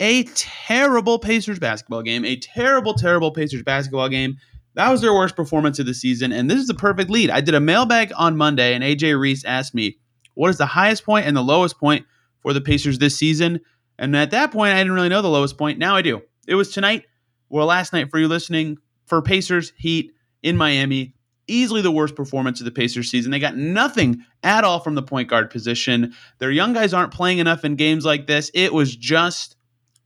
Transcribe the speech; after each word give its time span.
a 0.00 0.24
terrible 0.34 1.18
Pacers 1.18 1.58
basketball 1.58 2.02
game, 2.02 2.24
a 2.24 2.36
terrible, 2.36 2.94
terrible 2.94 3.30
Pacers 3.30 3.62
basketball 3.62 4.08
game. 4.08 4.36
That 4.74 4.90
was 4.90 5.00
their 5.00 5.14
worst 5.14 5.36
performance 5.36 5.78
of 5.78 5.86
the 5.86 5.94
season, 5.94 6.32
and 6.32 6.50
this 6.50 6.58
is 6.58 6.66
the 6.66 6.74
perfect 6.74 7.10
lead. 7.10 7.30
I 7.30 7.40
did 7.40 7.54
a 7.54 7.60
mailbag 7.60 8.12
on 8.16 8.36
Monday, 8.36 8.74
and 8.74 8.82
AJ 8.82 9.18
Reese 9.18 9.44
asked 9.44 9.74
me, 9.74 9.98
What 10.34 10.48
is 10.48 10.58
the 10.58 10.66
highest 10.66 11.04
point 11.04 11.26
and 11.26 11.36
the 11.36 11.42
lowest 11.42 11.78
point 11.78 12.06
for 12.40 12.52
the 12.52 12.60
Pacers 12.60 12.98
this 12.98 13.16
season? 13.16 13.60
And 13.98 14.16
at 14.16 14.32
that 14.32 14.50
point, 14.50 14.74
I 14.74 14.78
didn't 14.78 14.94
really 14.94 15.08
know 15.08 15.22
the 15.22 15.28
lowest 15.28 15.56
point. 15.56 15.78
Now 15.78 15.94
I 15.94 16.02
do. 16.02 16.22
It 16.48 16.56
was 16.56 16.72
tonight, 16.72 17.04
or 17.48 17.64
last 17.64 17.92
night 17.92 18.10
for 18.10 18.18
you 18.18 18.26
listening, 18.26 18.78
for 19.06 19.22
Pacers 19.22 19.72
Heat 19.76 20.12
in 20.42 20.56
Miami. 20.56 21.14
Easily 21.46 21.82
the 21.82 21.92
worst 21.92 22.16
performance 22.16 22.60
of 22.60 22.64
the 22.64 22.70
Pacers 22.70 23.10
season. 23.10 23.30
They 23.30 23.38
got 23.38 23.56
nothing 23.56 24.24
at 24.42 24.64
all 24.64 24.80
from 24.80 24.94
the 24.94 25.02
point 25.02 25.28
guard 25.28 25.50
position. 25.50 26.14
Their 26.38 26.50
young 26.50 26.72
guys 26.72 26.94
aren't 26.94 27.12
playing 27.12 27.38
enough 27.38 27.64
in 27.64 27.76
games 27.76 28.04
like 28.04 28.26
this. 28.26 28.50
It 28.54 28.72
was 28.72 28.96
just 28.96 29.54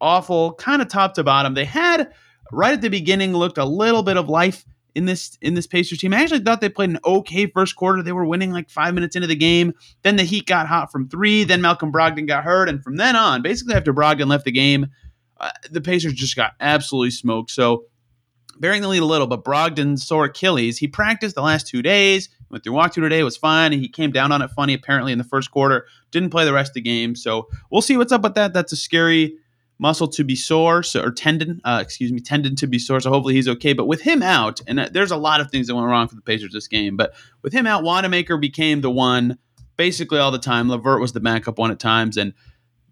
awful, 0.00 0.54
kind 0.54 0.82
of 0.82 0.88
top 0.88 1.14
to 1.14 1.24
bottom. 1.24 1.54
They 1.54 1.64
had 1.64 2.12
right 2.52 2.74
at 2.74 2.80
the 2.80 2.88
beginning 2.88 3.34
looked 3.34 3.58
a 3.58 3.64
little 3.64 4.02
bit 4.02 4.16
of 4.16 4.28
life 4.28 4.64
in 4.94 5.04
this 5.04 5.38
in 5.40 5.54
this 5.54 5.66
Pacers 5.66 5.98
team. 5.98 6.12
I 6.12 6.22
actually 6.22 6.40
thought 6.40 6.60
they 6.60 6.68
played 6.68 6.90
an 6.90 6.98
okay 7.04 7.46
first 7.46 7.76
quarter. 7.76 8.02
They 8.02 8.12
were 8.12 8.24
winning 8.24 8.52
like 8.52 8.70
five 8.70 8.94
minutes 8.94 9.16
into 9.16 9.28
the 9.28 9.36
game. 9.36 9.72
Then 10.02 10.16
the 10.16 10.24
Heat 10.24 10.46
got 10.46 10.66
hot 10.66 10.90
from 10.90 11.08
three. 11.08 11.44
Then 11.44 11.60
Malcolm 11.60 11.92
Brogdon 11.92 12.26
got 12.26 12.44
hurt, 12.44 12.68
and 12.68 12.82
from 12.82 12.96
then 12.96 13.16
on, 13.16 13.42
basically 13.42 13.74
after 13.74 13.92
Brogdon 13.92 14.28
left 14.28 14.44
the 14.44 14.52
game, 14.52 14.88
uh, 15.38 15.50
the 15.70 15.80
Pacers 15.80 16.14
just 16.14 16.36
got 16.36 16.52
absolutely 16.60 17.10
smoked. 17.10 17.50
So 17.50 17.84
bearing 18.58 18.82
the 18.82 18.88
lead 18.88 19.02
a 19.02 19.06
little, 19.06 19.26
but 19.26 19.44
Brogdon 19.44 19.98
sore 19.98 20.26
Achilles. 20.26 20.78
He 20.78 20.88
practiced 20.88 21.34
the 21.34 21.42
last 21.42 21.66
two 21.66 21.82
days. 21.82 22.28
Went 22.50 22.64
through 22.64 22.72
walkthrough 22.72 23.02
today, 23.02 23.22
was 23.22 23.36
fine. 23.36 23.72
He 23.72 23.88
came 23.88 24.10
down 24.10 24.32
on 24.32 24.40
it 24.40 24.50
funny 24.50 24.72
apparently 24.72 25.12
in 25.12 25.18
the 25.18 25.24
first 25.24 25.50
quarter. 25.50 25.86
Didn't 26.10 26.30
play 26.30 26.44
the 26.44 26.52
rest 26.52 26.70
of 26.70 26.74
the 26.74 26.80
game. 26.80 27.14
So 27.14 27.48
we'll 27.70 27.82
see 27.82 27.96
what's 27.96 28.10
up 28.10 28.22
with 28.22 28.34
that. 28.34 28.54
That's 28.54 28.72
a 28.72 28.76
scary 28.76 29.36
muscle 29.78 30.08
to 30.08 30.24
be 30.24 30.34
sore, 30.34 30.82
so, 30.82 31.02
or 31.02 31.10
tendon, 31.10 31.60
uh, 31.64 31.78
excuse 31.80 32.12
me, 32.12 32.20
tendon 32.20 32.56
to 32.56 32.66
be 32.66 32.78
sore. 32.78 33.00
So 33.00 33.10
hopefully 33.10 33.34
he's 33.34 33.48
okay. 33.48 33.72
But 33.72 33.86
with 33.86 34.00
him 34.00 34.22
out, 34.22 34.60
and 34.66 34.80
uh, 34.80 34.88
there's 34.92 35.10
a 35.10 35.16
lot 35.16 35.40
of 35.40 35.50
things 35.50 35.68
that 35.68 35.74
went 35.74 35.86
wrong 35.86 36.08
for 36.08 36.16
the 36.16 36.22
Pacers 36.22 36.52
this 36.52 36.68
game, 36.68 36.96
but 36.96 37.14
with 37.42 37.52
him 37.52 37.66
out, 37.66 37.84
Wanamaker 37.84 38.36
became 38.36 38.80
the 38.80 38.90
one 38.90 39.38
basically 39.76 40.18
all 40.18 40.30
the 40.30 40.38
time. 40.38 40.68
LeVert 40.68 41.00
was 41.00 41.12
the 41.12 41.20
backup 41.20 41.58
one 41.58 41.70
at 41.70 41.78
times, 41.78 42.16
and 42.16 42.34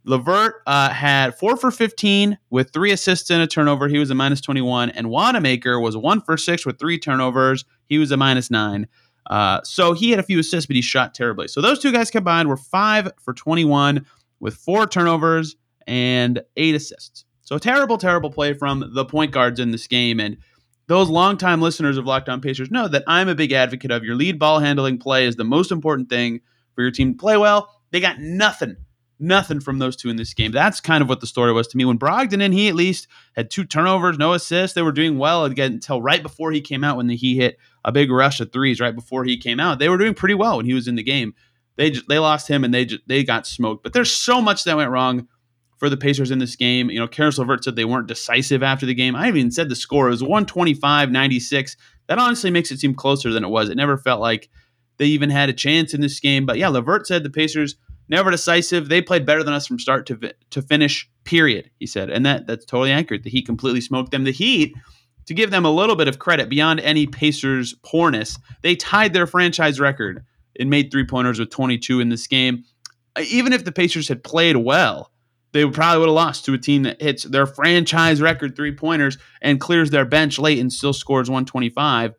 LeVert 0.05 0.63
uh, 0.67 0.91
had 0.91 1.37
four 1.37 1.57
for 1.57 1.73
15 1.73 2.39
with 2.51 2.73
three 2.73 2.93
assists 2.93 3.29
and 3.31 3.43
a 3.43 3.47
turnover. 3.47 3.89
He 3.89 3.99
was 3.99 4.11
a 4.11 4.15
minus 4.15 4.41
21, 4.41 4.91
and 4.91 5.11
Wanamaker 5.11 5.81
was 5.81 5.97
one 5.97 6.21
for 6.21 6.37
six 6.37 6.65
with 6.65 6.79
three 6.79 6.99
turnovers. 6.99 7.65
He 7.89 7.99
was 7.99 8.13
a 8.13 8.17
minus 8.17 8.49
nine. 8.51 8.87
Uh, 9.29 9.61
so 9.65 9.93
he 9.93 10.13
had 10.13 10.21
a 10.21 10.23
few 10.23 10.39
assists, 10.39 10.67
but 10.67 10.77
he 10.77 10.83
shot 10.83 11.13
terribly. 11.13 11.49
So 11.49 11.61
those 11.61 11.81
two 11.81 11.91
guys 11.91 12.13
combined 12.13 12.49
were 12.49 12.57
five 12.57 13.11
for 13.21 13.35
21 13.35 14.07
with 14.39 14.55
four 14.55 14.87
turnovers 14.87 15.57
and 15.87 16.43
eight 16.57 16.75
assists. 16.75 17.25
So 17.43 17.59
terrible, 17.59 17.97
terrible 17.97 18.31
play 18.31 18.55
from 18.55 18.91
the 18.93 19.05
point 19.05 19.31
guards 19.31 19.61
in 19.61 19.71
this 19.71 19.87
game. 19.87 20.19
And 20.19 20.39
those 20.89 21.09
longtime 21.09 21.61
listeners 21.61 21.97
of 21.97 22.07
Locked 22.07 22.29
On 22.29 22.41
Pacers 22.41 22.71
know 22.71 22.89
that 22.89 23.05
I'm 23.07 23.29
a 23.29 23.35
big 23.35 23.53
advocate 23.53 23.91
of 23.91 24.05
your 24.05 24.17
lead 24.17 24.39
ball 24.39 24.59
handling 24.59 24.99
play 24.99 25.27
is 25.27 25.37
the 25.37 25.45
most 25.45 25.71
important 25.71 26.09
thing 26.09 26.41
for 26.75 26.83
your 26.83 26.91
team 26.91 27.13
to 27.13 27.19
play 27.19 27.37
well. 27.37 27.71
They 27.93 28.01
got 28.01 28.19
nothing, 28.19 28.77
nothing 29.19 29.61
from 29.61 29.79
those 29.79 29.97
two 29.97 30.11
in 30.11 30.17
this 30.17 30.35
game. 30.35 30.53
That's 30.53 30.81
kind 30.81 31.03
of 31.03 31.09
what 31.09 31.21
the 31.21 31.27
story 31.27 31.53
was 31.53 31.69
to 31.69 31.77
me. 31.77 31.85
When 31.85 31.99
Brogdon 31.99 32.43
and 32.43 32.53
he 32.53 32.69
at 32.69 32.75
least 32.75 33.07
had 33.37 33.51
two 33.51 33.65
turnovers, 33.65 34.19
no 34.19 34.33
assists. 34.33 34.75
They 34.75 34.83
were 34.83 34.93
doing 34.93 35.19
well 35.19 35.45
again 35.45 35.75
until 35.75 36.03
right 36.03 36.23
before 36.23 36.51
he 36.51 36.61
came 36.61 36.83
out 36.83 36.97
when 36.97 37.07
the, 37.07 37.17
he 37.17 37.37
hit 37.37 37.59
a 37.85 37.93
big 37.93 38.11
rush 38.11 38.41
of 38.41 38.53
threes 38.53 38.81
right 38.81 38.95
before 38.95 39.25
he 39.25 39.39
came 39.39 39.61
out. 39.61 39.79
They 39.79 39.89
were 39.89 39.99
doing 39.99 40.15
pretty 40.15 40.35
well 40.35 40.57
when 40.57 40.67
he 40.67 40.75
was 40.75 40.89
in 40.89 40.97
the 40.97 41.05
game. 41.05 41.35
They 41.77 41.91
just, 41.91 42.09
they 42.09 42.19
lost 42.19 42.49
him 42.49 42.65
and 42.65 42.75
they 42.75 42.87
just, 42.87 43.03
they 43.07 43.23
got 43.23 43.47
smoked. 43.47 43.83
But 43.83 43.93
there's 43.93 44.13
so 44.13 44.41
much 44.41 44.65
that 44.65 44.77
went 44.77 44.91
wrong 44.91 45.29
for 45.79 45.91
the 45.91 45.97
Pacers 45.97 46.31
in 46.31 46.39
this 46.39 46.57
game. 46.57 46.91
You 46.91 46.99
know, 46.99 47.09
Caris 47.09 47.39
LeVert 47.39 47.65
said 47.65 47.77
they 47.77 47.85
weren't 47.85 48.07
decisive 48.07 48.63
after 48.63 48.87
the 48.87 48.95
game. 48.95 49.15
I 49.15 49.29
even 49.29 49.51
said 49.51 49.69
the 49.69 49.77
score. 49.77 50.09
Was 50.09 50.23
125 50.23 51.11
96. 51.11 51.77
That 52.09 52.19
honestly 52.19 52.51
makes 52.51 52.71
it 52.71 52.81
seem 52.81 52.95
closer 52.95 53.33
than 53.33 53.45
it 53.45 53.49
was. 53.49 53.69
It 53.69 53.77
never 53.77 53.97
felt 53.97 54.21
like 54.21 54.49
they 54.99 55.07
even 55.07 55.31
had 55.31 55.49
a 55.49 55.55
chance 55.55 55.93
in 55.95 56.01
this 56.01 56.21
game. 56.21 56.47
But 56.47 56.59
yeah, 56.59 56.69
LeVert 56.69 57.07
said 57.07 57.23
the 57.23 57.31
Pacers 57.31 57.77
never 58.09 58.31
decisive. 58.31 58.89
They 58.89 59.03
played 59.03 59.27
better 59.27 59.43
than 59.43 59.55
us 59.55 59.67
from 59.67 59.79
start 59.79 60.07
to 60.07 60.33
to 60.51 60.63
finish. 60.63 61.09
Period. 61.25 61.71
He 61.81 61.87
said, 61.87 62.09
and 62.09 62.25
that 62.25 62.47
that's 62.47 62.65
totally 62.65 62.93
accurate. 62.93 63.25
The 63.25 63.31
Heat 63.31 63.47
completely 63.47 63.81
smoked 63.81 64.13
them. 64.13 64.25
The 64.25 64.31
Heat, 64.31 64.75
to 65.27 65.35
give 65.35 65.51
them 65.51 65.65
a 65.65 65.71
little 65.71 65.97
bit 65.97 66.09
of 66.09 66.21
credit 66.21 66.49
beyond 66.49 66.81
any 66.81 67.07
Pacers 67.07 67.75
poorness, 67.85 68.39
they 68.63 68.77
tied 68.77 69.13
their 69.13 69.27
franchise 69.27 69.81
record 69.81 70.25
and 70.59 70.71
made 70.71 70.91
three 70.91 71.05
pointers 71.05 71.39
with 71.39 71.51
22 71.51 72.01
in 72.01 72.09
this 72.09 72.27
game. 72.27 72.65
Even 73.29 73.53
if 73.53 73.65
the 73.65 73.73
Pacers 73.73 74.09
had 74.09 74.23
played 74.23 74.57
well, 74.57 75.11
they 75.53 75.69
probably 75.69 76.01
would 76.01 76.09
have 76.09 76.15
lost 76.15 76.45
to 76.45 76.55
a 76.55 76.59
team 76.59 76.83
that 76.83 77.01
hits 77.01 77.25
their 77.25 77.47
franchise 77.47 78.21
record 78.21 78.57
three 78.57 78.75
pointers 78.75 79.19
and 79.41 79.61
clears 79.61 79.91
their 79.91 80.05
bench 80.05 80.39
late 80.39 80.59
and 80.59 80.73
still 80.73 80.93
scores 80.93 81.31
125 81.31 82.15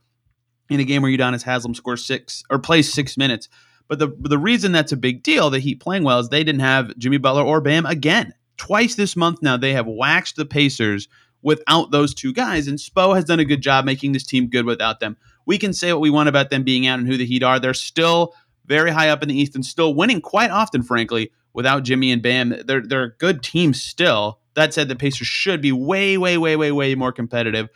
in 0.70 0.80
a 0.80 0.84
game 0.84 1.02
where 1.02 1.12
Udonis 1.12 1.44
Haslem 1.44 1.76
scores 1.76 2.06
six 2.06 2.44
or 2.50 2.60
plays 2.60 2.92
six 2.92 3.18
minutes. 3.18 3.48
But 3.88 4.00
the 4.00 4.14
the 4.20 4.38
reason 4.38 4.72
that's 4.72 4.92
a 4.92 4.98
big 4.98 5.24
deal, 5.24 5.50
the 5.50 5.60
Heat 5.60 5.80
playing 5.80 6.04
well, 6.04 6.20
is 6.20 6.30
they 6.30 6.44
didn't 6.44 6.62
have 6.62 6.98
Jimmy 6.98 7.18
Butler 7.18 7.44
or 7.44 7.62
Bam 7.62 7.86
again. 7.86 8.34
Twice 8.58 8.96
this 8.96 9.16
month 9.16 9.42
now, 9.42 9.56
they 9.56 9.74
have 9.74 9.88
waxed 9.88 10.36
the 10.36 10.46
Pacers 10.46 11.08
without 11.42 11.92
those 11.92 12.14
two 12.14 12.34
guys, 12.34 12.68
and 12.68 12.80
Spo 12.80 13.16
has 13.16 13.24
done 13.24 13.40
a 13.40 13.46
good 13.46 13.62
job 13.62 13.86
making 13.86 14.12
this 14.12 14.26
team 14.26 14.50
good 14.50 14.66
without 14.66 15.00
them. 15.00 15.16
We 15.46 15.58
can 15.58 15.74
say 15.74 15.94
what 15.94 16.02
we 16.02 16.10
want 16.10 16.28
about 16.28 16.50
them 16.50 16.64
being 16.64 16.88
out 16.88 17.00
and 17.00 17.08
who 17.08 17.18
the 17.18 17.26
Heat 17.26 17.44
are. 17.44 17.60
They're 17.60 17.74
still 17.74 18.34
very 18.66 18.92
high 18.92 19.10
up 19.10 19.24
in 19.24 19.30
the 19.30 19.40
East 19.40 19.56
and 19.56 19.66
still 19.66 19.94
winning 19.94 20.20
quite 20.20 20.52
often, 20.52 20.84
frankly, 20.84 21.32
without 21.58 21.84
Jimmy 21.84 22.12
and 22.12 22.22
Bam. 22.22 22.56
They're 22.66 22.82
they're 22.82 23.04
a 23.04 23.18
good 23.18 23.42
team 23.42 23.74
still. 23.74 24.40
That 24.54 24.74
said, 24.74 24.88
the 24.88 24.96
Pacers 24.96 25.28
should 25.28 25.60
be 25.60 25.72
way, 25.72 26.18
way, 26.18 26.38
way, 26.38 26.56
way, 26.56 26.72
way 26.72 26.96
more 26.96 27.12
competitive 27.12 27.68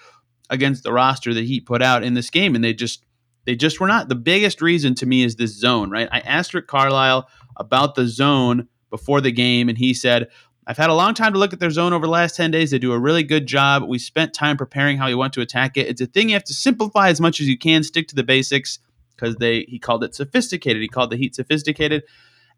against 0.50 0.84
the 0.84 0.94
roster 0.94 1.34
that 1.34 1.44
Heat 1.44 1.66
put 1.66 1.82
out 1.82 2.04
in 2.04 2.14
this 2.14 2.30
game, 2.30 2.56
and 2.56 2.64
they 2.64 2.74
just 2.74 3.04
they 3.46 3.56
just 3.56 3.80
were 3.80 3.88
not. 3.88 4.08
The 4.08 4.16
biggest 4.16 4.62
reason 4.62 4.94
to 4.96 5.06
me 5.08 5.24
is 5.24 5.36
this 5.36 5.52
zone, 5.52 5.90
right? 5.90 6.08
I 6.12 6.20
asked 6.20 6.54
Rick 6.54 6.68
Carlisle 6.68 7.28
about 7.58 7.96
the 7.96 8.08
zone 8.08 8.68
before 8.92 9.20
the 9.20 9.32
game, 9.32 9.68
and 9.68 9.78
he 9.78 9.96
said, 9.96 10.30
I've 10.68 10.78
had 10.78 10.92
a 10.92 10.96
long 10.96 11.16
time 11.16 11.34
to 11.34 11.40
look 11.40 11.54
at 11.54 11.60
their 11.60 11.72
zone 11.72 11.92
over 11.92 12.06
the 12.06 12.12
last 12.12 12.36
10 12.36 12.52
days. 12.52 12.70
They 12.70 12.78
do 12.78 12.92
a 12.92 13.00
really 13.00 13.24
good 13.24 13.48
job. 13.48 13.84
We 13.84 13.98
spent 13.98 14.34
time 14.34 14.58
preparing 14.58 14.98
how 14.98 15.08
we 15.08 15.16
want 15.16 15.34
to 15.34 15.42
attack 15.42 15.76
it. 15.76 15.88
It's 15.88 16.02
a 16.02 16.06
thing 16.06 16.30
you 16.30 16.36
have 16.36 16.44
to 16.46 16.54
simplify 16.54 17.10
as 17.10 17.20
much 17.20 17.42
as 17.42 17.48
you 17.48 17.58
can, 17.58 17.84
stick 17.84 18.08
to 18.10 18.16
the 18.16 18.24
basics 18.24 18.78
because 19.16 19.38
they 19.38 19.62
he 19.68 19.80
called 19.80 20.04
it 20.04 20.14
sophisticated. 20.14 20.82
He 20.82 20.88
called 20.88 21.10
the 21.10 21.18
Heat 21.18 21.34
sophisticated 21.34 22.04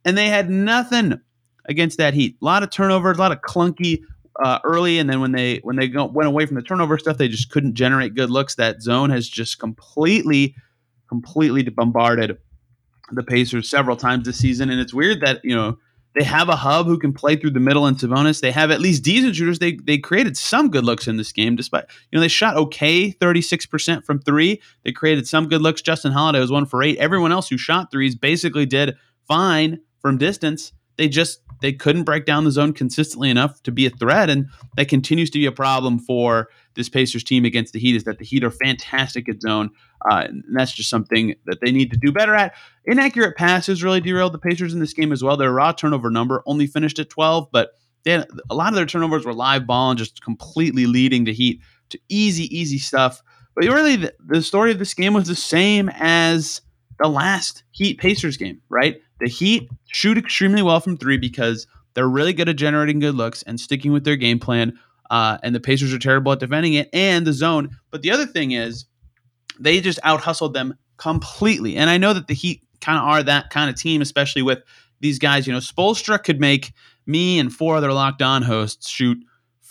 and 0.05 0.17
they 0.17 0.27
had 0.27 0.49
nothing 0.49 1.19
against 1.65 1.97
that 1.97 2.13
Heat. 2.13 2.37
A 2.41 2.45
lot 2.45 2.63
of 2.63 2.69
turnovers, 2.69 3.17
a 3.17 3.21
lot 3.21 3.31
of 3.31 3.41
clunky 3.41 4.01
uh, 4.43 4.59
early, 4.63 4.99
and 4.99 5.09
then 5.09 5.21
when 5.21 5.31
they 5.31 5.57
when 5.63 5.75
they 5.75 5.87
go, 5.87 6.05
went 6.05 6.27
away 6.27 6.45
from 6.45 6.55
the 6.55 6.61
turnover 6.61 6.97
stuff, 6.97 7.17
they 7.17 7.27
just 7.27 7.51
couldn't 7.51 7.75
generate 7.75 8.15
good 8.15 8.29
looks. 8.29 8.55
That 8.55 8.81
zone 8.81 9.09
has 9.09 9.27
just 9.29 9.59
completely, 9.59 10.55
completely 11.07 11.63
bombarded 11.63 12.37
the 13.11 13.23
Pacers 13.23 13.69
several 13.69 13.95
times 13.95 14.25
this 14.25 14.37
season, 14.37 14.69
and 14.69 14.79
it's 14.79 14.93
weird 14.93 15.21
that 15.21 15.41
you 15.43 15.55
know 15.55 15.77
they 16.15 16.23
have 16.23 16.49
a 16.49 16.55
hub 16.55 16.85
who 16.85 16.97
can 16.97 17.13
play 17.13 17.35
through 17.35 17.51
the 17.51 17.59
middle 17.59 17.85
and 17.85 17.97
Sabonis. 17.97 18.41
They 18.41 18.51
have 18.51 18.71
at 18.71 18.81
least 18.81 19.03
decent 19.03 19.35
shooters. 19.35 19.59
They 19.59 19.73
they 19.73 19.99
created 19.99 20.35
some 20.35 20.69
good 20.69 20.83
looks 20.83 21.07
in 21.07 21.17
this 21.17 21.31
game, 21.31 21.55
despite 21.55 21.85
you 22.11 22.17
know 22.17 22.21
they 22.21 22.27
shot 22.27 22.57
okay, 22.57 23.11
thirty 23.11 23.41
six 23.41 23.65
percent 23.65 24.03
from 24.03 24.19
three. 24.19 24.61
They 24.83 24.91
created 24.91 25.27
some 25.27 25.47
good 25.47 25.61
looks. 25.61 25.81
Justin 25.81 26.11
Holiday 26.11 26.39
was 26.39 26.51
one 26.51 26.65
for 26.65 26.81
eight. 26.81 26.97
Everyone 26.97 27.31
else 27.31 27.49
who 27.49 27.57
shot 27.57 27.91
threes 27.91 28.15
basically 28.15 28.65
did 28.65 28.95
fine 29.27 29.79
from 30.03 30.19
distance. 30.19 30.71
They 30.97 31.07
just 31.07 31.39
they 31.61 31.73
couldn't 31.73 32.03
break 32.03 32.25
down 32.25 32.43
the 32.43 32.51
zone 32.51 32.73
consistently 32.73 33.29
enough 33.29 33.63
to 33.63 33.71
be 33.71 33.87
a 33.87 33.89
threat, 33.89 34.29
and 34.29 34.49
that 34.75 34.89
continues 34.89 35.31
to 35.31 35.39
be 35.39 35.47
a 35.47 35.51
problem 35.51 35.97
for 35.97 36.49
this 36.75 36.89
Pacers 36.89 37.23
team 37.23 37.45
against 37.45 37.73
the 37.73 37.79
Heat. 37.79 37.95
Is 37.95 38.03
that 38.03 38.19
the 38.19 38.25
Heat 38.25 38.43
are 38.43 38.51
fantastic 38.51 39.27
at 39.27 39.41
zone, 39.41 39.71
uh, 40.07 40.25
and 40.27 40.43
that's 40.53 40.73
just 40.73 40.89
something 40.89 41.33
that 41.45 41.61
they 41.61 41.71
need 41.71 41.89
to 41.91 41.97
do 41.97 42.11
better 42.11 42.35
at. 42.35 42.53
Inaccurate 42.85 43.35
passes 43.35 43.81
really 43.81 44.01
derailed 44.01 44.33
the 44.33 44.39
Pacers 44.39 44.73
in 44.73 44.79
this 44.79 44.93
game 44.93 45.11
as 45.11 45.23
well. 45.23 45.37
Their 45.37 45.53
raw 45.53 45.71
turnover 45.71 46.11
number 46.11 46.43
only 46.45 46.67
finished 46.67 46.99
at 46.99 47.09
12, 47.09 47.47
but 47.51 47.71
had, 48.05 48.27
a 48.49 48.55
lot 48.55 48.69
of 48.69 48.75
their 48.75 48.85
turnovers 48.85 49.25
were 49.25 49.33
live 49.33 49.65
ball 49.65 49.91
and 49.91 49.97
just 49.97 50.21
completely 50.21 50.85
leading 50.85 51.23
the 51.23 51.33
Heat 51.33 51.61
to 51.89 51.99
easy, 52.09 52.55
easy 52.55 52.77
stuff. 52.77 53.21
But 53.55 53.65
really, 53.65 53.95
the, 53.95 54.13
the 54.19 54.41
story 54.41 54.71
of 54.71 54.79
this 54.79 54.93
game 54.93 55.13
was 55.13 55.27
the 55.27 55.35
same 55.35 55.89
as 55.93 56.61
the 56.99 57.07
last 57.07 57.63
Heat 57.71 57.99
Pacers 57.99 58.37
game, 58.37 58.61
right? 58.69 58.97
The 59.23 59.29
Heat 59.29 59.69
shoot 59.87 60.17
extremely 60.17 60.61
well 60.61 60.81
from 60.81 60.97
three 60.97 61.17
because 61.17 61.65
They're 61.93 62.09
really 62.09 62.33
good 62.33 62.49
at 62.49 62.57
generating 62.57 62.99
good 62.99 63.15
looks 63.15 63.41
and 63.43 63.57
sticking 63.59 63.93
with 63.93 64.03
their 64.03 64.17
game 64.17 64.37
plan. 64.39 64.77
Uh, 65.09 65.37
and 65.43 65.55
the 65.55 65.59
Pacers 65.59 65.93
are 65.93 65.99
terrible 65.99 66.31
at 66.31 66.39
defending 66.39 66.73
it 66.73 66.89
and 66.91 67.25
the 67.25 67.33
zone. 67.33 67.77
But 67.89 68.01
the 68.01 68.11
other 68.11 68.25
thing 68.25 68.51
is, 68.51 68.85
they 69.59 69.79
just 69.79 69.99
out 70.03 70.21
hustled 70.21 70.53
them 70.53 70.75
completely. 70.97 71.77
And 71.77 71.89
I 71.89 71.97
know 71.97 72.13
that 72.13 72.27
the 72.27 72.33
Heat 72.33 72.63
kind 72.81 72.97
of 72.97 73.05
are 73.05 73.23
that 73.23 73.49
kind 73.49 73.69
of 73.69 73.77
team, 73.77 74.01
especially 74.01 74.41
with 74.41 74.59
these 74.99 75.19
guys. 75.19 75.47
You 75.47 75.53
know, 75.53 75.59
Spoelstra 75.59 76.21
could 76.21 76.39
make 76.39 76.73
me 77.05 77.39
and 77.39 77.53
four 77.53 77.77
other 77.77 77.93
locked 77.93 78.21
on 78.21 78.41
hosts 78.41 78.89
shoot 78.89 79.19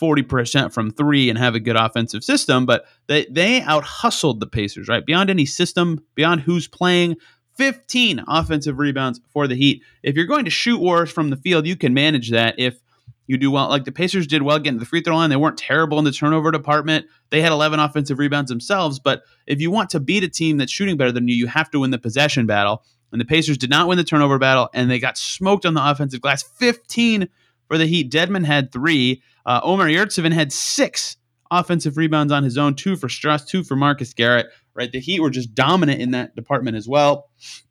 40% 0.00 0.72
from 0.72 0.92
three 0.92 1.28
and 1.28 1.38
have 1.38 1.54
a 1.54 1.60
good 1.60 1.76
offensive 1.76 2.24
system, 2.24 2.64
but 2.64 2.86
they, 3.06 3.26
they 3.30 3.60
out 3.62 3.84
hustled 3.84 4.40
the 4.40 4.46
Pacers, 4.46 4.88
right? 4.88 5.04
Beyond 5.04 5.28
any 5.28 5.44
system, 5.44 6.04
beyond 6.14 6.40
who's 6.40 6.68
playing, 6.68 7.16
15 7.56 8.24
offensive 8.28 8.78
rebounds 8.78 9.20
for 9.32 9.46
the 9.46 9.54
Heat. 9.54 9.82
If 10.02 10.16
you're 10.16 10.26
going 10.26 10.44
to 10.44 10.50
shoot 10.50 10.80
worse 10.80 11.12
from 11.12 11.30
the 11.30 11.36
field, 11.36 11.66
you 11.66 11.76
can 11.76 11.94
manage 11.94 12.30
that 12.30 12.58
if 12.58 12.78
you 13.26 13.36
do 13.36 13.50
well. 13.50 13.68
Like 13.68 13.84
the 13.84 13.92
Pacers 13.92 14.26
did 14.26 14.42
well 14.42 14.58
getting 14.58 14.78
to 14.78 14.80
the 14.80 14.88
free 14.88 15.00
throw 15.00 15.16
line. 15.16 15.30
They 15.30 15.36
weren't 15.36 15.58
terrible 15.58 15.98
in 15.98 16.04
the 16.04 16.12
turnover 16.12 16.50
department. 16.50 17.06
They 17.30 17.40
had 17.40 17.52
11 17.52 17.80
offensive 17.80 18.18
rebounds 18.18 18.50
themselves. 18.50 18.98
But 18.98 19.22
if 19.46 19.60
you 19.60 19.70
want 19.70 19.90
to 19.90 20.00
beat 20.00 20.24
a 20.24 20.28
team 20.28 20.56
that's 20.58 20.72
shooting 20.72 20.96
better 20.96 21.12
than 21.12 21.28
you, 21.28 21.34
you 21.34 21.46
have 21.46 21.70
to 21.70 21.80
win 21.80 21.90
the 21.90 21.98
possession 21.98 22.46
battle. 22.46 22.82
And 23.10 23.20
the 23.20 23.26
Pacers 23.26 23.58
did 23.58 23.70
not 23.70 23.88
win 23.88 23.98
the 23.98 24.04
turnover 24.04 24.38
battle, 24.38 24.70
and 24.72 24.90
they 24.90 24.98
got 24.98 25.18
smoked 25.18 25.66
on 25.66 25.74
the 25.74 25.86
offensive 25.86 26.22
glass. 26.22 26.42
15 26.42 27.28
for 27.68 27.76
the 27.76 27.86
Heat. 27.86 28.10
Dedmon 28.10 28.44
had 28.44 28.72
three. 28.72 29.22
Uh, 29.44 29.60
Omer 29.62 29.88
Yurtseven 29.88 30.32
had 30.32 30.52
six 30.52 31.16
offensive 31.50 31.98
rebounds 31.98 32.32
on 32.32 32.42
his 32.42 32.56
own, 32.56 32.74
two 32.74 32.96
for 32.96 33.08
Strus, 33.08 33.46
two 33.46 33.62
for 33.62 33.76
Marcus 33.76 34.14
Garrett. 34.14 34.46
Right, 34.74 34.90
the 34.90 35.00
Heat 35.00 35.20
were 35.20 35.30
just 35.30 35.54
dominant 35.54 36.00
in 36.00 36.12
that 36.12 36.34
department 36.34 36.76
as 36.76 36.88
well. 36.88 37.28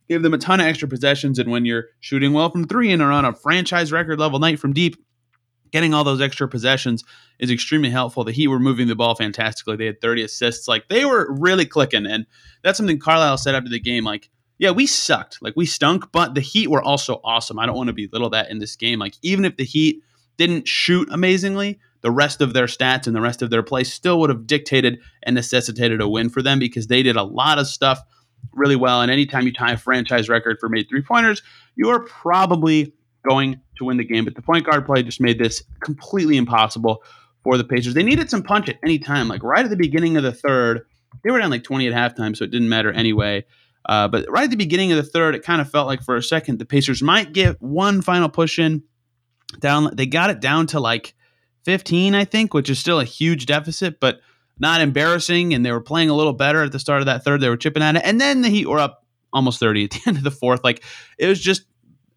Give 0.07 0.21
them 0.21 0.33
a 0.33 0.37
ton 0.37 0.59
of 0.59 0.67
extra 0.67 0.87
possessions, 0.87 1.39
and 1.39 1.49
when 1.49 1.65
you're 1.65 1.85
shooting 1.99 2.33
well 2.33 2.51
from 2.51 2.67
three 2.67 2.91
and 2.91 3.01
are 3.01 3.11
on 3.11 3.25
a 3.25 3.33
franchise 3.33 3.91
record 3.91 4.19
level 4.19 4.39
night 4.39 4.59
from 4.59 4.73
deep, 4.73 4.97
getting 5.71 5.93
all 5.93 6.03
those 6.03 6.21
extra 6.21 6.47
possessions 6.47 7.03
is 7.39 7.49
extremely 7.49 7.89
helpful. 7.89 8.23
The 8.23 8.31
Heat 8.31 8.47
were 8.47 8.59
moving 8.59 8.87
the 8.87 8.95
ball 8.95 9.15
fantastically. 9.15 9.75
They 9.77 9.85
had 9.85 10.01
30 10.01 10.23
assists. 10.23 10.67
Like 10.67 10.87
they 10.89 11.05
were 11.05 11.33
really 11.39 11.65
clicking. 11.65 12.05
And 12.05 12.25
that's 12.63 12.77
something 12.77 12.99
Carlisle 12.99 13.37
said 13.37 13.55
after 13.55 13.69
the 13.69 13.79
game. 13.79 14.03
Like, 14.03 14.29
yeah, 14.59 14.71
we 14.71 14.85
sucked. 14.85 15.41
Like 15.41 15.53
we 15.55 15.65
stunk, 15.65 16.11
but 16.11 16.35
the 16.35 16.41
Heat 16.41 16.69
were 16.69 16.83
also 16.83 17.19
awesome. 17.23 17.57
I 17.57 17.65
don't 17.65 17.77
want 17.77 17.87
to 17.87 17.93
belittle 17.93 18.29
that 18.31 18.51
in 18.51 18.59
this 18.59 18.75
game. 18.75 18.99
Like, 18.99 19.15
even 19.21 19.45
if 19.45 19.57
the 19.57 19.65
Heat 19.65 20.03
didn't 20.37 20.67
shoot 20.67 21.07
amazingly, 21.11 21.79
the 22.01 22.11
rest 22.11 22.41
of 22.41 22.53
their 22.53 22.65
stats 22.65 23.07
and 23.07 23.15
the 23.15 23.21
rest 23.21 23.41
of 23.41 23.49
their 23.49 23.63
play 23.63 23.83
still 23.83 24.19
would 24.19 24.29
have 24.29 24.47
dictated 24.47 24.99
and 25.23 25.35
necessitated 25.35 26.01
a 26.01 26.09
win 26.09 26.29
for 26.29 26.41
them 26.41 26.59
because 26.59 26.87
they 26.87 27.03
did 27.03 27.15
a 27.15 27.23
lot 27.23 27.59
of 27.59 27.67
stuff 27.67 28.01
really 28.53 28.75
well. 28.75 29.01
And 29.01 29.11
anytime 29.11 29.45
you 29.45 29.53
tie 29.53 29.73
a 29.73 29.77
franchise 29.77 30.27
record 30.27 30.57
for 30.59 30.67
made 30.67 30.89
three 30.89 31.01
pointers, 31.01 31.41
you 31.75 31.89
are 31.89 31.99
probably 31.99 32.93
going 33.27 33.61
to 33.77 33.85
win 33.85 33.97
the 33.97 34.03
game. 34.03 34.25
But 34.25 34.35
the 34.35 34.41
point 34.41 34.65
guard 34.65 34.85
play 34.85 35.03
just 35.03 35.21
made 35.21 35.39
this 35.39 35.63
completely 35.81 36.37
impossible 36.37 37.03
for 37.43 37.57
the 37.57 37.63
Pacers. 37.63 37.93
They 37.93 38.03
needed 38.03 38.29
some 38.29 38.43
punch 38.43 38.69
at 38.69 38.77
any 38.83 38.99
time. 38.99 39.27
Like 39.27 39.43
right 39.43 39.63
at 39.63 39.69
the 39.69 39.77
beginning 39.77 40.17
of 40.17 40.23
the 40.23 40.31
third, 40.31 40.85
they 41.23 41.31
were 41.31 41.39
down 41.39 41.51
like 41.51 41.63
20 41.63 41.87
at 41.87 41.93
halftime, 41.93 42.35
so 42.35 42.43
it 42.43 42.51
didn't 42.51 42.69
matter 42.69 42.91
anyway. 42.91 43.45
Uh, 43.87 44.07
but 44.07 44.29
right 44.29 44.43
at 44.43 44.49
the 44.49 44.57
beginning 44.57 44.91
of 44.91 44.97
the 44.97 45.03
third, 45.03 45.35
it 45.35 45.43
kind 45.43 45.61
of 45.61 45.69
felt 45.69 45.87
like 45.87 46.03
for 46.03 46.15
a 46.15 46.23
second 46.23 46.59
the 46.59 46.65
Pacers 46.65 47.01
might 47.01 47.33
get 47.33 47.61
one 47.61 48.01
final 48.01 48.29
push 48.29 48.59
in 48.59 48.83
down. 49.59 49.89
They 49.95 50.05
got 50.05 50.29
it 50.29 50.39
down 50.39 50.67
to 50.67 50.79
like 50.79 51.13
15, 51.65 52.15
I 52.15 52.25
think, 52.25 52.53
which 52.53 52.69
is 52.69 52.79
still 52.79 52.99
a 52.99 53.05
huge 53.05 53.45
deficit, 53.45 53.99
but 53.99 54.21
not 54.59 54.81
embarrassing. 54.81 55.53
And 55.53 55.65
they 55.65 55.71
were 55.71 55.81
playing 55.81 56.09
a 56.09 56.15
little 56.15 56.33
better 56.33 56.63
at 56.63 56.71
the 56.71 56.79
start 56.79 57.01
of 57.01 57.05
that 57.05 57.23
third. 57.23 57.41
They 57.41 57.49
were 57.49 57.57
chipping 57.57 57.83
at 57.83 57.95
it. 57.95 58.01
And 58.05 58.19
then 58.19 58.41
the 58.41 58.49
Heat 58.49 58.67
were 58.67 58.79
up 58.79 59.05
almost 59.33 59.59
30 59.59 59.85
at 59.85 59.91
the 59.91 60.01
end 60.07 60.17
of 60.17 60.23
the 60.23 60.31
fourth. 60.31 60.63
Like 60.63 60.83
it 61.17 61.27
was 61.27 61.39
just 61.39 61.63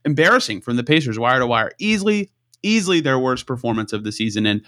embarrassing 0.05 0.61
from 0.61 0.76
the 0.76 0.85
Pacers, 0.85 1.19
wire 1.19 1.38
to 1.38 1.46
wire. 1.46 1.73
Easily, 1.79 2.31
easily 2.62 3.00
their 3.00 3.19
worst 3.19 3.46
performance 3.46 3.93
of 3.93 4.05
the 4.05 4.12
season. 4.12 4.46
And 4.46 4.62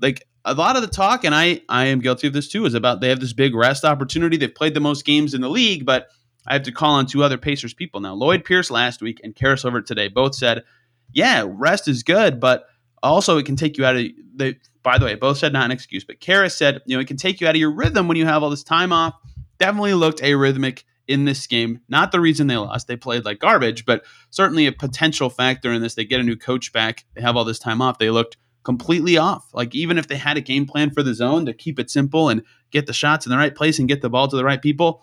like 0.00 0.26
a 0.44 0.54
lot 0.54 0.76
of 0.76 0.82
the 0.82 0.88
talk, 0.88 1.24
and 1.24 1.34
I, 1.34 1.62
I 1.68 1.86
am 1.86 2.00
guilty 2.00 2.26
of 2.26 2.32
this 2.32 2.48
too, 2.48 2.66
is 2.66 2.74
about 2.74 3.00
they 3.00 3.08
have 3.08 3.20
this 3.20 3.32
big 3.32 3.54
rest 3.54 3.84
opportunity. 3.84 4.36
They've 4.36 4.54
played 4.54 4.74
the 4.74 4.80
most 4.80 5.04
games 5.04 5.34
in 5.34 5.40
the 5.40 5.48
league, 5.48 5.86
but 5.86 6.08
I 6.46 6.52
have 6.52 6.64
to 6.64 6.72
call 6.72 6.94
on 6.94 7.06
two 7.06 7.22
other 7.22 7.38
Pacers 7.38 7.72
people 7.72 8.00
now. 8.00 8.14
Lloyd 8.14 8.44
Pierce 8.44 8.70
last 8.70 9.00
week 9.00 9.20
and 9.24 9.34
Caris 9.34 9.64
LeVert 9.64 9.86
today 9.86 10.08
both 10.08 10.34
said, 10.34 10.64
yeah, 11.12 11.46
rest 11.48 11.88
is 11.88 12.02
good, 12.02 12.40
but 12.40 12.66
also 13.04 13.38
it 13.38 13.46
can 13.46 13.56
take 13.56 13.78
you 13.78 13.84
out 13.84 13.96
of 13.96 14.06
the. 14.36 14.56
By 14.82 14.98
the 14.98 15.06
way, 15.06 15.14
both 15.14 15.38
said 15.38 15.52
not 15.52 15.64
an 15.64 15.70
excuse, 15.70 16.04
but 16.04 16.20
Caris 16.20 16.54
said, 16.54 16.82
you 16.84 16.94
know, 16.94 17.00
it 17.00 17.06
can 17.06 17.16
take 17.16 17.40
you 17.40 17.46
out 17.46 17.54
of 17.54 17.60
your 17.60 17.74
rhythm 17.74 18.06
when 18.06 18.18
you 18.18 18.26
have 18.26 18.42
all 18.42 18.50
this 18.50 18.62
time 18.62 18.92
off. 18.92 19.14
Definitely 19.58 19.94
looked 19.94 20.20
arrhythmic 20.20 20.82
in 21.08 21.24
this 21.24 21.46
game. 21.46 21.80
Not 21.88 22.12
the 22.12 22.20
reason 22.20 22.48
they 22.48 22.56
lost; 22.56 22.86
they 22.86 22.96
played 22.96 23.24
like 23.24 23.38
garbage, 23.38 23.86
but 23.86 24.04
certainly 24.30 24.66
a 24.66 24.72
potential 24.72 25.30
factor 25.30 25.72
in 25.72 25.80
this. 25.80 25.94
They 25.94 26.04
get 26.04 26.20
a 26.20 26.24
new 26.24 26.36
coach 26.36 26.72
back. 26.72 27.04
They 27.14 27.22
have 27.22 27.36
all 27.36 27.44
this 27.44 27.58
time 27.58 27.80
off. 27.80 27.98
They 27.98 28.10
looked 28.10 28.36
completely 28.64 29.16
off. 29.16 29.48
Like 29.52 29.74
even 29.74 29.98
if 29.98 30.08
they 30.08 30.16
had 30.16 30.36
a 30.36 30.42
game 30.42 30.66
plan 30.66 30.90
for 30.90 31.02
the 31.02 31.14
zone 31.14 31.46
to 31.46 31.52
keep 31.52 31.78
it 31.78 31.90
simple 31.90 32.28
and 32.28 32.42
get 32.70 32.86
the 32.86 32.92
shots 32.92 33.26
in 33.26 33.30
the 33.30 33.38
right 33.38 33.54
place 33.54 33.78
and 33.78 33.88
get 33.88 34.02
the 34.02 34.10
ball 34.10 34.26
to 34.28 34.36
the 34.36 34.44
right 34.44 34.60
people, 34.60 35.02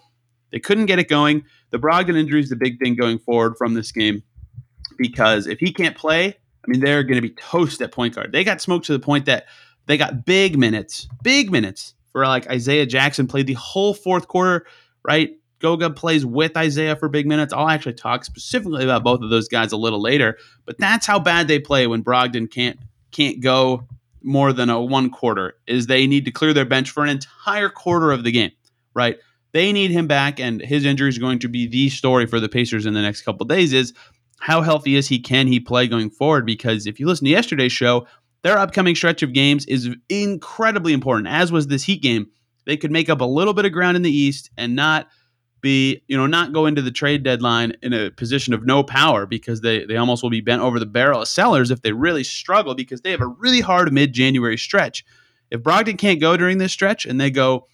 they 0.51 0.59
couldn't 0.59 0.87
get 0.87 0.99
it 0.99 1.07
going. 1.07 1.45
The 1.69 1.79
Brogdon 1.79 2.17
injury 2.17 2.41
is 2.41 2.49
the 2.49 2.55
big 2.55 2.79
thing 2.79 2.95
going 2.95 3.19
forward 3.19 3.55
from 3.57 3.73
this 3.73 3.91
game 3.91 4.23
because 4.97 5.47
if 5.47 5.59
he 5.59 5.71
can't 5.71 5.95
play, 5.95 6.37
I 6.65 6.71
mean, 6.71 6.79
they're 6.79 7.03
going 7.03 7.15
to 7.15 7.21
be 7.21 7.33
toast 7.33 7.81
at 7.81 7.91
point 7.91 8.15
guard. 8.15 8.31
They 8.31 8.43
got 8.43 8.61
smoked 8.61 8.85
to 8.85 8.93
the 8.93 8.99
point 8.99 9.25
that 9.25 9.45
they 9.87 9.97
got 9.97 10.25
big 10.25 10.57
minutes, 10.57 11.07
big 11.23 11.51
minutes 11.51 11.95
for 12.11 12.25
like 12.25 12.49
Isaiah 12.49 12.85
Jackson 12.85 13.27
played 13.27 13.47
the 13.47 13.53
whole 13.53 13.93
fourth 13.93 14.27
quarter, 14.27 14.65
right? 15.03 15.31
Goga 15.59 15.91
plays 15.91 16.25
with 16.25 16.57
Isaiah 16.57 16.95
for 16.95 17.07
big 17.07 17.27
minutes. 17.27 17.53
I'll 17.53 17.69
actually 17.69 17.93
talk 17.93 18.25
specifically 18.25 18.83
about 18.83 19.03
both 19.03 19.21
of 19.21 19.29
those 19.29 19.47
guys 19.47 19.71
a 19.71 19.77
little 19.77 20.01
later, 20.01 20.37
but 20.65 20.77
that's 20.77 21.05
how 21.05 21.19
bad 21.19 21.47
they 21.47 21.59
play 21.59 21.87
when 21.87 22.03
Brogdon 22.03 22.49
can't 22.49 22.79
can't 23.11 23.41
go 23.41 23.87
more 24.23 24.53
than 24.53 24.69
a 24.69 24.81
one 24.81 25.09
quarter. 25.09 25.55
Is 25.67 25.87
they 25.87 26.07
need 26.07 26.25
to 26.25 26.31
clear 26.31 26.53
their 26.53 26.65
bench 26.65 26.89
for 26.89 27.03
an 27.03 27.09
entire 27.09 27.69
quarter 27.69 28.11
of 28.11 28.23
the 28.23 28.31
game, 28.31 28.51
right? 28.93 29.17
They 29.53 29.71
need 29.71 29.91
him 29.91 30.07
back, 30.07 30.39
and 30.39 30.61
his 30.61 30.85
injury 30.85 31.09
is 31.09 31.17
going 31.17 31.39
to 31.39 31.49
be 31.49 31.67
the 31.67 31.89
story 31.89 32.25
for 32.25 32.39
the 32.39 32.49
Pacers 32.49 32.85
in 32.85 32.93
the 32.93 33.01
next 33.01 33.21
couple 33.21 33.45
days. 33.45 33.73
Is 33.73 33.93
how 34.41 34.61
healthy 34.61 34.95
is 34.95 35.07
he? 35.07 35.19
Can 35.19 35.47
he 35.47 35.59
play 35.59 35.87
going 35.87 36.09
forward? 36.09 36.45
Because 36.45 36.87
if 36.87 36.99
you 36.99 37.05
listen 37.05 37.25
to 37.25 37.31
yesterday's 37.31 37.71
show, 37.71 38.07
their 38.41 38.57
upcoming 38.57 38.95
stretch 38.95 39.21
of 39.21 39.33
games 39.33 39.65
is 39.67 39.95
incredibly 40.09 40.93
important, 40.93 41.27
as 41.27 41.51
was 41.51 41.67
this 41.67 41.83
Heat 41.83 42.01
game. 42.01 42.27
They 42.65 42.75
could 42.75 42.91
make 42.91 43.09
up 43.09 43.21
a 43.21 43.25
little 43.25 43.53
bit 43.53 43.65
of 43.65 43.71
ground 43.71 43.97
in 43.97 44.03
the 44.03 44.11
East 44.11 44.49
and 44.57 44.75
not 44.75 45.07
be, 45.61 46.01
you 46.07 46.17
know, 46.17 46.25
not 46.25 46.53
go 46.53 46.65
into 46.65 46.81
the 46.81 46.91
trade 46.91 47.21
deadline 47.21 47.73
in 47.83 47.93
a 47.93 48.09
position 48.09 48.55
of 48.55 48.65
no 48.65 48.83
power 48.83 49.27
because 49.27 49.61
they, 49.61 49.85
they 49.85 49.95
almost 49.95 50.23
will 50.23 50.31
be 50.31 50.41
bent 50.41 50.63
over 50.63 50.79
the 50.79 50.87
barrel 50.87 51.21
of 51.21 51.27
sellers 51.27 51.69
if 51.69 51.83
they 51.83 51.91
really 51.91 52.23
struggle 52.23 52.73
because 52.73 53.01
they 53.01 53.11
have 53.11 53.21
a 53.21 53.27
really 53.27 53.61
hard 53.61 53.93
mid 53.93 54.11
January 54.11 54.57
stretch. 54.57 55.05
If 55.51 55.61
Brogdon 55.61 55.99
can't 55.99 56.19
go 56.19 56.35
during 56.35 56.57
this 56.57 56.71
stretch 56.71 57.05
and 57.05 57.21
they 57.21 57.29
go 57.29 57.67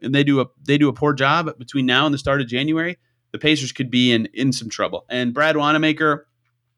and 0.00 0.14
they 0.14 0.24
do 0.24 0.40
a 0.40 0.46
they 0.64 0.78
do 0.78 0.88
a 0.88 0.92
poor 0.92 1.12
job 1.12 1.50
between 1.58 1.84
now 1.84 2.06
and 2.06 2.14
the 2.14 2.18
start 2.18 2.40
of 2.40 2.46
January, 2.46 2.96
the 3.32 3.38
Pacers 3.38 3.72
could 3.72 3.90
be 3.90 4.12
in 4.12 4.26
in 4.34 4.52
some 4.52 4.68
trouble. 4.68 5.04
And 5.08 5.34
Brad 5.34 5.56
Wanamaker, 5.56 6.26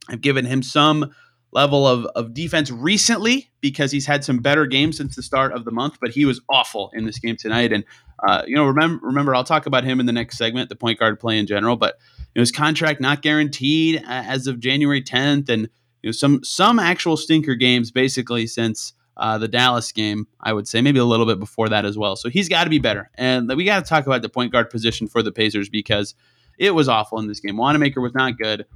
I've 0.08 0.20
given 0.20 0.44
him 0.44 0.62
some 0.62 1.12
level 1.52 1.86
of, 1.86 2.04
of 2.14 2.32
defense 2.32 2.70
recently 2.70 3.50
because 3.60 3.90
he's 3.90 4.06
had 4.06 4.24
some 4.24 4.38
better 4.38 4.66
games 4.66 4.96
since 4.96 5.16
the 5.16 5.22
start 5.22 5.52
of 5.52 5.64
the 5.64 5.70
month, 5.70 5.98
but 6.00 6.10
he 6.10 6.24
was 6.24 6.40
awful 6.48 6.90
in 6.94 7.06
this 7.06 7.18
game 7.18 7.36
tonight. 7.36 7.72
And 7.72 7.84
uh, 8.26 8.42
you 8.46 8.54
know, 8.54 8.66
remember, 8.66 9.04
remember, 9.06 9.34
I'll 9.34 9.44
talk 9.44 9.66
about 9.66 9.84
him 9.84 9.98
in 9.98 10.06
the 10.06 10.12
next 10.12 10.36
segment, 10.36 10.68
the 10.68 10.76
point 10.76 10.98
guard 10.98 11.18
play 11.18 11.38
in 11.38 11.46
general. 11.46 11.76
But 11.76 11.96
you 12.18 12.24
know, 12.36 12.40
his 12.40 12.52
contract 12.52 13.00
not 13.00 13.22
guaranteed 13.22 14.02
as 14.06 14.46
of 14.46 14.60
January 14.60 15.02
10th, 15.02 15.48
and 15.48 15.62
you 16.02 16.08
know, 16.08 16.12
some 16.12 16.44
some 16.44 16.78
actual 16.78 17.16
stinker 17.16 17.54
games 17.54 17.90
basically 17.90 18.46
since 18.46 18.92
uh, 19.16 19.38
the 19.38 19.48
Dallas 19.48 19.90
game. 19.92 20.26
I 20.40 20.52
would 20.52 20.68
say 20.68 20.80
maybe 20.82 20.98
a 20.98 21.04
little 21.04 21.26
bit 21.26 21.40
before 21.40 21.68
that 21.70 21.84
as 21.84 21.96
well. 21.96 22.16
So 22.16 22.28
he's 22.28 22.48
got 22.48 22.64
to 22.64 22.70
be 22.70 22.78
better, 22.78 23.10
and 23.16 23.48
we 23.56 23.64
got 23.64 23.84
to 23.84 23.88
talk 23.88 24.06
about 24.06 24.22
the 24.22 24.28
point 24.28 24.52
guard 24.52 24.70
position 24.70 25.08
for 25.08 25.22
the 25.22 25.32
Pacers 25.32 25.68
because 25.68 26.14
it 26.60 26.74
was 26.74 26.88
awful 26.88 27.18
in 27.18 27.26
this 27.26 27.40
game. 27.40 27.56
Wanamaker 27.56 28.00
was 28.00 28.14
not 28.14 28.38
good 28.38 28.66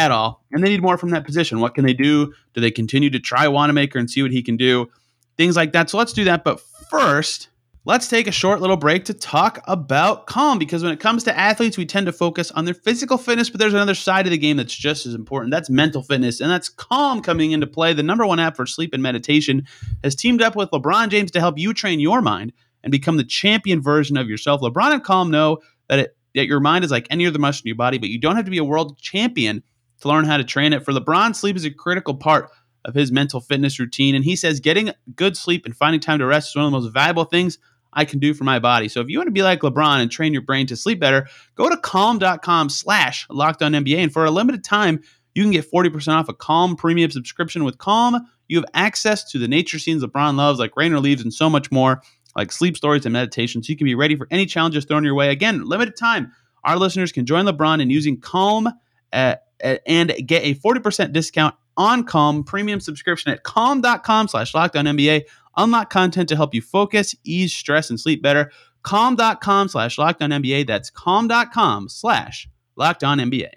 at 0.00 0.10
all, 0.10 0.44
and 0.52 0.64
they 0.64 0.70
need 0.70 0.80
more 0.80 0.96
from 0.96 1.10
that 1.10 1.26
position. 1.26 1.60
What 1.60 1.74
can 1.74 1.84
they 1.84 1.92
do? 1.92 2.32
Do 2.54 2.60
they 2.60 2.70
continue 2.70 3.10
to 3.10 3.18
try 3.18 3.48
Wanamaker 3.48 3.98
and 3.98 4.08
see 4.08 4.22
what 4.22 4.30
he 4.30 4.40
can 4.40 4.56
do? 4.56 4.88
Things 5.36 5.56
like 5.56 5.72
that. 5.72 5.90
So 5.90 5.98
let's 5.98 6.12
do 6.12 6.24
that. 6.24 6.44
But 6.44 6.60
first, 6.90 7.48
let's 7.84 8.08
take 8.08 8.28
a 8.28 8.32
short 8.32 8.60
little 8.60 8.76
break 8.76 9.04
to 9.06 9.14
talk 9.14 9.60
about 9.66 10.26
Calm 10.26 10.58
because 10.58 10.84
when 10.84 10.92
it 10.92 11.00
comes 11.00 11.24
to 11.24 11.36
athletes, 11.36 11.76
we 11.76 11.84
tend 11.84 12.06
to 12.06 12.12
focus 12.12 12.52
on 12.52 12.66
their 12.66 12.74
physical 12.74 13.18
fitness, 13.18 13.50
but 13.50 13.58
there's 13.58 13.74
another 13.74 13.96
side 13.96 14.26
of 14.26 14.30
the 14.30 14.38
game 14.38 14.56
that's 14.56 14.74
just 14.74 15.04
as 15.04 15.14
important. 15.14 15.50
That's 15.50 15.68
mental 15.68 16.02
fitness, 16.02 16.40
and 16.40 16.50
that's 16.50 16.68
Calm 16.68 17.20
coming 17.20 17.50
into 17.50 17.66
play. 17.66 17.92
The 17.94 18.02
number 18.04 18.26
one 18.26 18.38
app 18.38 18.56
for 18.56 18.64
sleep 18.64 18.94
and 18.94 19.02
meditation 19.02 19.66
has 20.04 20.14
teamed 20.14 20.40
up 20.40 20.54
with 20.54 20.70
LeBron 20.70 21.08
James 21.08 21.32
to 21.32 21.40
help 21.40 21.58
you 21.58 21.74
train 21.74 21.98
your 21.98 22.22
mind 22.22 22.52
and 22.84 22.92
become 22.92 23.16
the 23.16 23.24
champion 23.24 23.82
version 23.82 24.16
of 24.16 24.28
yourself. 24.28 24.60
LeBron 24.60 24.92
and 24.92 25.04
Calm 25.04 25.32
know 25.32 25.58
that 25.88 25.98
it 25.98 26.17
that 26.34 26.46
your 26.46 26.60
mind 26.60 26.84
is 26.84 26.90
like 26.90 27.06
any 27.10 27.26
other 27.26 27.38
muscle 27.38 27.62
in 27.64 27.68
your 27.68 27.76
body, 27.76 27.98
but 27.98 28.08
you 28.08 28.18
don't 28.20 28.36
have 28.36 28.44
to 28.44 28.50
be 28.50 28.58
a 28.58 28.64
world 28.64 28.98
champion 28.98 29.62
to 30.00 30.08
learn 30.08 30.24
how 30.24 30.36
to 30.36 30.44
train 30.44 30.72
it. 30.72 30.84
For 30.84 30.92
LeBron, 30.92 31.34
sleep 31.34 31.56
is 31.56 31.64
a 31.64 31.70
critical 31.70 32.14
part 32.14 32.50
of 32.84 32.94
his 32.94 33.10
mental 33.12 33.40
fitness 33.40 33.78
routine. 33.78 34.14
And 34.14 34.24
he 34.24 34.36
says 34.36 34.60
getting 34.60 34.92
good 35.14 35.36
sleep 35.36 35.66
and 35.66 35.76
finding 35.76 36.00
time 36.00 36.18
to 36.20 36.26
rest 36.26 36.50
is 36.50 36.56
one 36.56 36.66
of 36.66 36.72
the 36.72 36.78
most 36.78 36.92
valuable 36.92 37.24
things 37.24 37.58
I 37.92 38.04
can 38.04 38.18
do 38.18 38.34
for 38.34 38.44
my 38.44 38.58
body. 38.58 38.88
So 38.88 39.00
if 39.00 39.08
you 39.08 39.18
want 39.18 39.28
to 39.28 39.32
be 39.32 39.42
like 39.42 39.60
LeBron 39.60 40.00
and 40.00 40.10
train 40.10 40.32
your 40.32 40.42
brain 40.42 40.66
to 40.68 40.76
sleep 40.76 41.00
better, 41.00 41.26
go 41.56 41.68
to 41.68 41.76
calm.com 41.76 42.68
slash 42.68 43.26
locked 43.30 43.62
on 43.62 43.72
NBA. 43.72 43.96
And 43.96 44.12
for 44.12 44.24
a 44.24 44.30
limited 44.30 44.62
time, 44.62 45.02
you 45.34 45.42
can 45.42 45.52
get 45.52 45.70
40% 45.70 46.08
off 46.14 46.28
a 46.28 46.34
Calm 46.34 46.76
premium 46.76 47.10
subscription 47.10 47.64
with 47.64 47.78
Calm. 47.78 48.26
You 48.48 48.58
have 48.58 48.66
access 48.74 49.30
to 49.30 49.38
the 49.38 49.48
nature 49.48 49.78
scenes 49.78 50.02
LeBron 50.02 50.36
loves, 50.36 50.58
like 50.58 50.76
Rain 50.76 50.92
or 50.92 51.00
Leaves, 51.00 51.22
and 51.22 51.32
so 51.32 51.50
much 51.50 51.70
more, 51.70 52.02
like 52.38 52.52
sleep 52.52 52.76
stories 52.76 53.04
and 53.04 53.12
meditation, 53.12 53.62
so 53.62 53.70
you 53.70 53.76
can 53.76 53.84
be 53.84 53.94
ready 53.94 54.16
for 54.16 54.28
any 54.30 54.46
challenges 54.46 54.84
thrown 54.84 55.04
your 55.04 55.14
way. 55.14 55.30
Again, 55.30 55.64
limited 55.66 55.96
time. 55.96 56.32
Our 56.64 56.76
listeners 56.76 57.12
can 57.12 57.26
join 57.26 57.44
LeBron 57.44 57.82
in 57.82 57.90
using 57.90 58.20
Calm 58.20 58.68
at, 59.12 59.42
at, 59.60 59.82
and 59.86 60.14
get 60.26 60.44
a 60.44 60.54
40% 60.54 61.12
discount 61.12 61.54
on 61.76 62.04
Calm 62.04 62.44
premium 62.44 62.80
subscription 62.80 63.32
at 63.32 63.42
calm.com 63.42 64.28
slash 64.28 64.52
lockdown 64.52 65.24
Unlock 65.56 65.90
content 65.90 66.28
to 66.28 66.36
help 66.36 66.54
you 66.54 66.62
focus, 66.62 67.16
ease 67.24 67.52
stress, 67.52 67.90
and 67.90 67.98
sleep 67.98 68.22
better. 68.22 68.52
Calm.com 68.82 69.68
slash 69.68 69.96
lockdown 69.96 70.66
That's 70.66 70.90
calm.com 70.90 71.88
slash 71.88 72.48
lockdown 72.78 73.50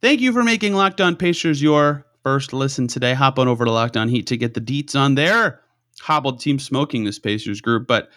Thank 0.00 0.20
you 0.20 0.32
for 0.32 0.44
making 0.44 0.74
Locked 0.74 1.00
On 1.00 1.16
Pacers 1.16 1.62
your 1.62 2.06
first 2.22 2.52
listen 2.52 2.86
today. 2.86 3.14
Hop 3.14 3.38
on 3.38 3.48
over 3.48 3.64
to 3.64 3.70
Locked 3.70 3.96
On 3.96 4.08
Heat 4.08 4.26
to 4.26 4.36
get 4.36 4.52
the 4.52 4.60
deets 4.60 4.94
on 4.94 5.14
their 5.14 5.62
hobbled 5.98 6.40
team 6.40 6.58
smoking 6.58 7.04
this 7.04 7.18
Pacers 7.18 7.60
group. 7.60 7.86
But 7.86 8.10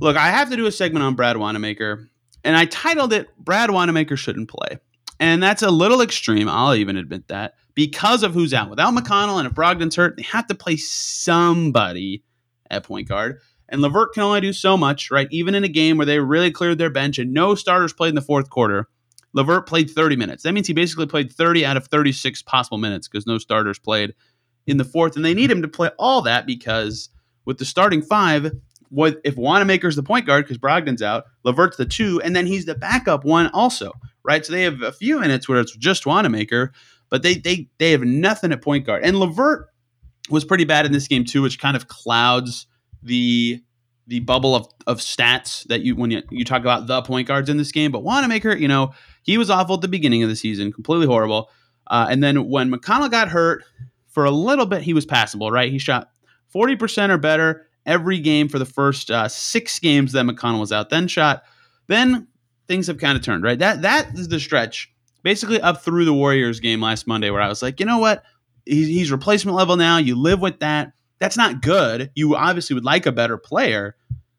look, 0.00 0.16
I 0.16 0.28
have 0.28 0.50
to 0.50 0.56
do 0.56 0.66
a 0.66 0.72
segment 0.72 1.04
on 1.04 1.14
Brad 1.14 1.36
Wanamaker, 1.36 2.08
and 2.42 2.56
I 2.56 2.66
titled 2.66 3.12
it 3.12 3.28
Brad 3.38 3.70
Wanamaker 3.70 4.16
Shouldn't 4.16 4.48
Play. 4.48 4.78
And 5.20 5.42
that's 5.42 5.62
a 5.62 5.70
little 5.70 6.00
extreme, 6.00 6.48
I'll 6.48 6.74
even 6.74 6.96
admit 6.96 7.28
that, 7.28 7.54
because 7.74 8.22
of 8.22 8.34
who's 8.34 8.52
out. 8.52 8.70
Without 8.70 8.94
McConnell 8.94 9.38
and 9.38 9.46
if 9.46 9.54
Brogdon's 9.54 9.96
hurt, 9.96 10.16
they 10.16 10.24
have 10.24 10.46
to 10.48 10.54
play 10.54 10.76
somebody 10.76 12.24
at 12.70 12.84
point 12.84 13.08
guard. 13.08 13.40
And 13.68 13.80
LeVert 13.80 14.12
can 14.12 14.22
only 14.22 14.40
do 14.40 14.52
so 14.52 14.76
much, 14.76 15.10
right? 15.10 15.28
Even 15.30 15.54
in 15.54 15.64
a 15.64 15.68
game 15.68 15.96
where 15.96 16.06
they 16.06 16.18
really 16.18 16.50
cleared 16.50 16.78
their 16.78 16.90
bench 16.90 17.18
and 17.18 17.32
no 17.32 17.54
starters 17.54 17.92
played 17.92 18.10
in 18.10 18.14
the 18.14 18.20
fourth 18.20 18.50
quarter, 18.50 18.88
LeVert 19.32 19.66
played 19.66 19.90
30 19.90 20.16
minutes. 20.16 20.42
That 20.42 20.52
means 20.52 20.66
he 20.66 20.74
basically 20.74 21.06
played 21.06 21.32
30 21.32 21.64
out 21.64 21.76
of 21.76 21.86
36 21.86 22.42
possible 22.42 22.78
minutes 22.78 23.08
because 23.08 23.26
no 23.26 23.38
starters 23.38 23.78
played 23.78 24.14
in 24.66 24.76
the 24.76 24.84
fourth. 24.84 25.16
And 25.16 25.24
they 25.24 25.34
need 25.34 25.50
him 25.50 25.62
to 25.62 25.68
play 25.68 25.90
all 25.98 26.22
that 26.22 26.46
because 26.46 27.08
with 27.44 27.58
the 27.58 27.64
starting 27.64 28.02
five, 28.02 28.52
what 28.90 29.20
if 29.24 29.36
Wanamaker's 29.36 29.96
the 29.96 30.02
point 30.02 30.26
guard 30.26 30.44
because 30.44 30.58
Brogdon's 30.58 31.02
out, 31.02 31.24
LeVert's 31.44 31.76
the 31.76 31.84
two, 31.84 32.20
and 32.22 32.34
then 32.34 32.46
he's 32.46 32.64
the 32.64 32.74
backup 32.74 33.24
one 33.24 33.48
also, 33.48 33.92
right? 34.22 34.44
So 34.44 34.52
they 34.52 34.62
have 34.62 34.82
a 34.82 34.92
few 34.92 35.20
minutes 35.20 35.48
where 35.48 35.60
it's 35.60 35.76
just 35.76 36.06
Wanamaker, 36.06 36.72
but 37.10 37.22
they 37.22 37.34
they 37.34 37.68
they 37.78 37.90
have 37.92 38.02
nothing 38.02 38.52
at 38.52 38.62
point 38.62 38.86
guard. 38.86 39.04
And 39.04 39.16
Lavert 39.16 39.64
was 40.30 40.44
pretty 40.44 40.64
bad 40.64 40.86
in 40.86 40.92
this 40.92 41.08
game 41.08 41.24
too, 41.24 41.42
which 41.42 41.58
kind 41.58 41.76
of 41.76 41.88
clouds 41.88 42.66
the 43.02 43.62
the 44.06 44.20
bubble 44.20 44.54
of, 44.54 44.68
of 44.86 44.98
stats 44.98 45.64
that 45.64 45.80
you 45.82 45.96
when 45.96 46.10
you, 46.10 46.22
you 46.30 46.44
talk 46.44 46.60
about 46.60 46.86
the 46.86 47.02
point 47.02 47.26
guards 47.26 47.48
in 47.48 47.56
this 47.56 47.72
game. 47.72 47.90
But 47.90 48.02
Wanamaker, 48.02 48.54
you 48.54 48.68
know, 48.68 48.92
he 49.22 49.38
was 49.38 49.50
awful 49.50 49.76
at 49.76 49.80
the 49.80 49.88
beginning 49.88 50.22
of 50.22 50.28
the 50.28 50.36
season, 50.36 50.72
completely 50.72 51.06
horrible. 51.06 51.50
Uh, 51.86 52.06
and 52.08 52.22
then 52.22 52.48
when 52.48 52.70
McConnell 52.70 53.10
got 53.10 53.28
hurt 53.28 53.64
for 54.08 54.24
a 54.24 54.30
little 54.30 54.66
bit, 54.66 54.82
he 54.82 54.94
was 54.94 55.04
passable, 55.04 55.50
right? 55.50 55.70
He 55.70 55.78
shot 55.78 56.10
40% 56.54 57.10
or 57.10 57.18
better 57.18 57.66
every 57.86 58.18
game 58.18 58.48
for 58.48 58.58
the 58.58 58.66
first 58.66 59.10
uh, 59.10 59.28
six 59.28 59.78
games 59.78 60.12
that 60.12 60.24
McConnell 60.24 60.60
was 60.60 60.72
out. 60.72 60.90
Then 60.90 61.08
shot, 61.08 61.44
then 61.86 62.28
things 62.68 62.86
have 62.86 62.98
kind 62.98 63.16
of 63.16 63.24
turned, 63.24 63.44
right? 63.44 63.58
That 63.58 63.82
that 63.82 64.14
is 64.14 64.28
the 64.28 64.40
stretch, 64.40 64.92
basically 65.22 65.60
up 65.60 65.82
through 65.82 66.04
the 66.04 66.14
Warriors 66.14 66.60
game 66.60 66.80
last 66.80 67.06
Monday, 67.06 67.30
where 67.30 67.42
I 67.42 67.48
was 67.48 67.62
like, 67.62 67.80
you 67.80 67.86
know 67.86 67.98
what? 67.98 68.22
He's, 68.64 68.88
he's 68.88 69.12
replacement 69.12 69.56
level 69.56 69.76
now. 69.76 69.98
You 69.98 70.16
live 70.16 70.40
with 70.40 70.60
that. 70.60 70.92
That's 71.18 71.36
not 71.36 71.62
good. 71.62 72.10
You 72.14 72.36
obviously 72.36 72.74
would 72.74 72.84
like 72.84 73.06
a 73.06 73.12
better 73.12 73.36
player, 73.36 73.96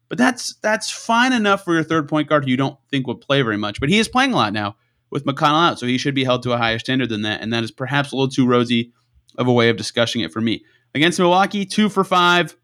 but 0.08 0.18
that's 0.18 0.54
that's 0.56 0.90
fine 0.90 1.32
enough 1.32 1.64
for 1.64 1.74
your 1.74 1.84
third 1.84 2.08
point 2.08 2.28
guard 2.28 2.44
who 2.44 2.50
you 2.50 2.56
don't 2.56 2.78
think 2.90 3.06
would 3.06 3.20
play 3.20 3.42
very 3.42 3.56
much. 3.56 3.80
But 3.80 3.88
he 3.88 3.98
is 3.98 4.08
playing 4.08 4.32
a 4.32 4.36
lot 4.36 4.52
now 4.52 4.76
with 5.10 5.24
McConnell 5.24 5.70
out, 5.70 5.78
so 5.78 5.86
he 5.86 5.98
should 5.98 6.14
be 6.14 6.24
held 6.24 6.42
to 6.42 6.52
a 6.52 6.58
higher 6.58 6.78
standard 6.78 7.08
than 7.08 7.22
that. 7.22 7.40
And 7.40 7.52
that 7.52 7.64
is 7.64 7.70
perhaps 7.70 8.12
a 8.12 8.16
little 8.16 8.28
too 8.28 8.46
rosy 8.46 8.92
of 9.38 9.46
a 9.46 9.52
way 9.52 9.68
of 9.68 9.76
discussing 9.76 10.22
it 10.22 10.32
for 10.32 10.40
me. 10.40 10.64
Against 10.96 11.18
Milwaukee, 11.18 11.66
two 11.66 11.90
for 11.90 12.04
five 12.04 12.56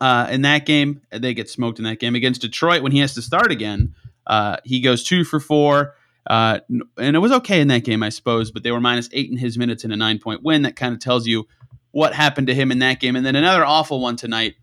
uh, 0.00 0.28
in 0.30 0.42
that 0.42 0.66
game. 0.66 1.02
They 1.10 1.34
get 1.34 1.50
smoked 1.50 1.80
in 1.80 1.84
that 1.84 1.98
game. 1.98 2.14
Against 2.14 2.42
Detroit, 2.42 2.80
when 2.80 2.92
he 2.92 3.00
has 3.00 3.14
to 3.14 3.22
start 3.22 3.50
again, 3.50 3.96
uh, 4.24 4.58
he 4.64 4.80
goes 4.80 5.02
two 5.02 5.24
for 5.24 5.40
four. 5.40 5.96
Uh, 6.28 6.60
and 6.96 7.16
it 7.16 7.18
was 7.18 7.32
okay 7.32 7.60
in 7.60 7.66
that 7.66 7.82
game, 7.82 8.04
I 8.04 8.10
suppose, 8.10 8.52
but 8.52 8.62
they 8.62 8.70
were 8.70 8.78
minus 8.78 9.08
eight 9.12 9.32
in 9.32 9.36
his 9.36 9.58
minutes 9.58 9.82
in 9.82 9.90
a 9.90 9.96
nine 9.96 10.20
point 10.20 10.44
win. 10.44 10.62
That 10.62 10.76
kind 10.76 10.94
of 10.94 11.00
tells 11.00 11.26
you 11.26 11.48
what 11.90 12.14
happened 12.14 12.46
to 12.46 12.54
him 12.54 12.70
in 12.70 12.78
that 12.78 13.00
game. 13.00 13.16
And 13.16 13.26
then 13.26 13.34
another 13.34 13.64
awful 13.64 14.00
one 14.00 14.14
tonight 14.14 14.54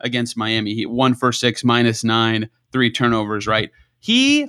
against 0.00 0.36
Miami. 0.36 0.74
He 0.74 0.84
one 0.84 1.14
for 1.14 1.32
six, 1.32 1.64
minus 1.64 2.04
nine, 2.04 2.50
three 2.72 2.90
turnovers. 2.90 3.46
Right? 3.46 3.70
He 4.00 4.48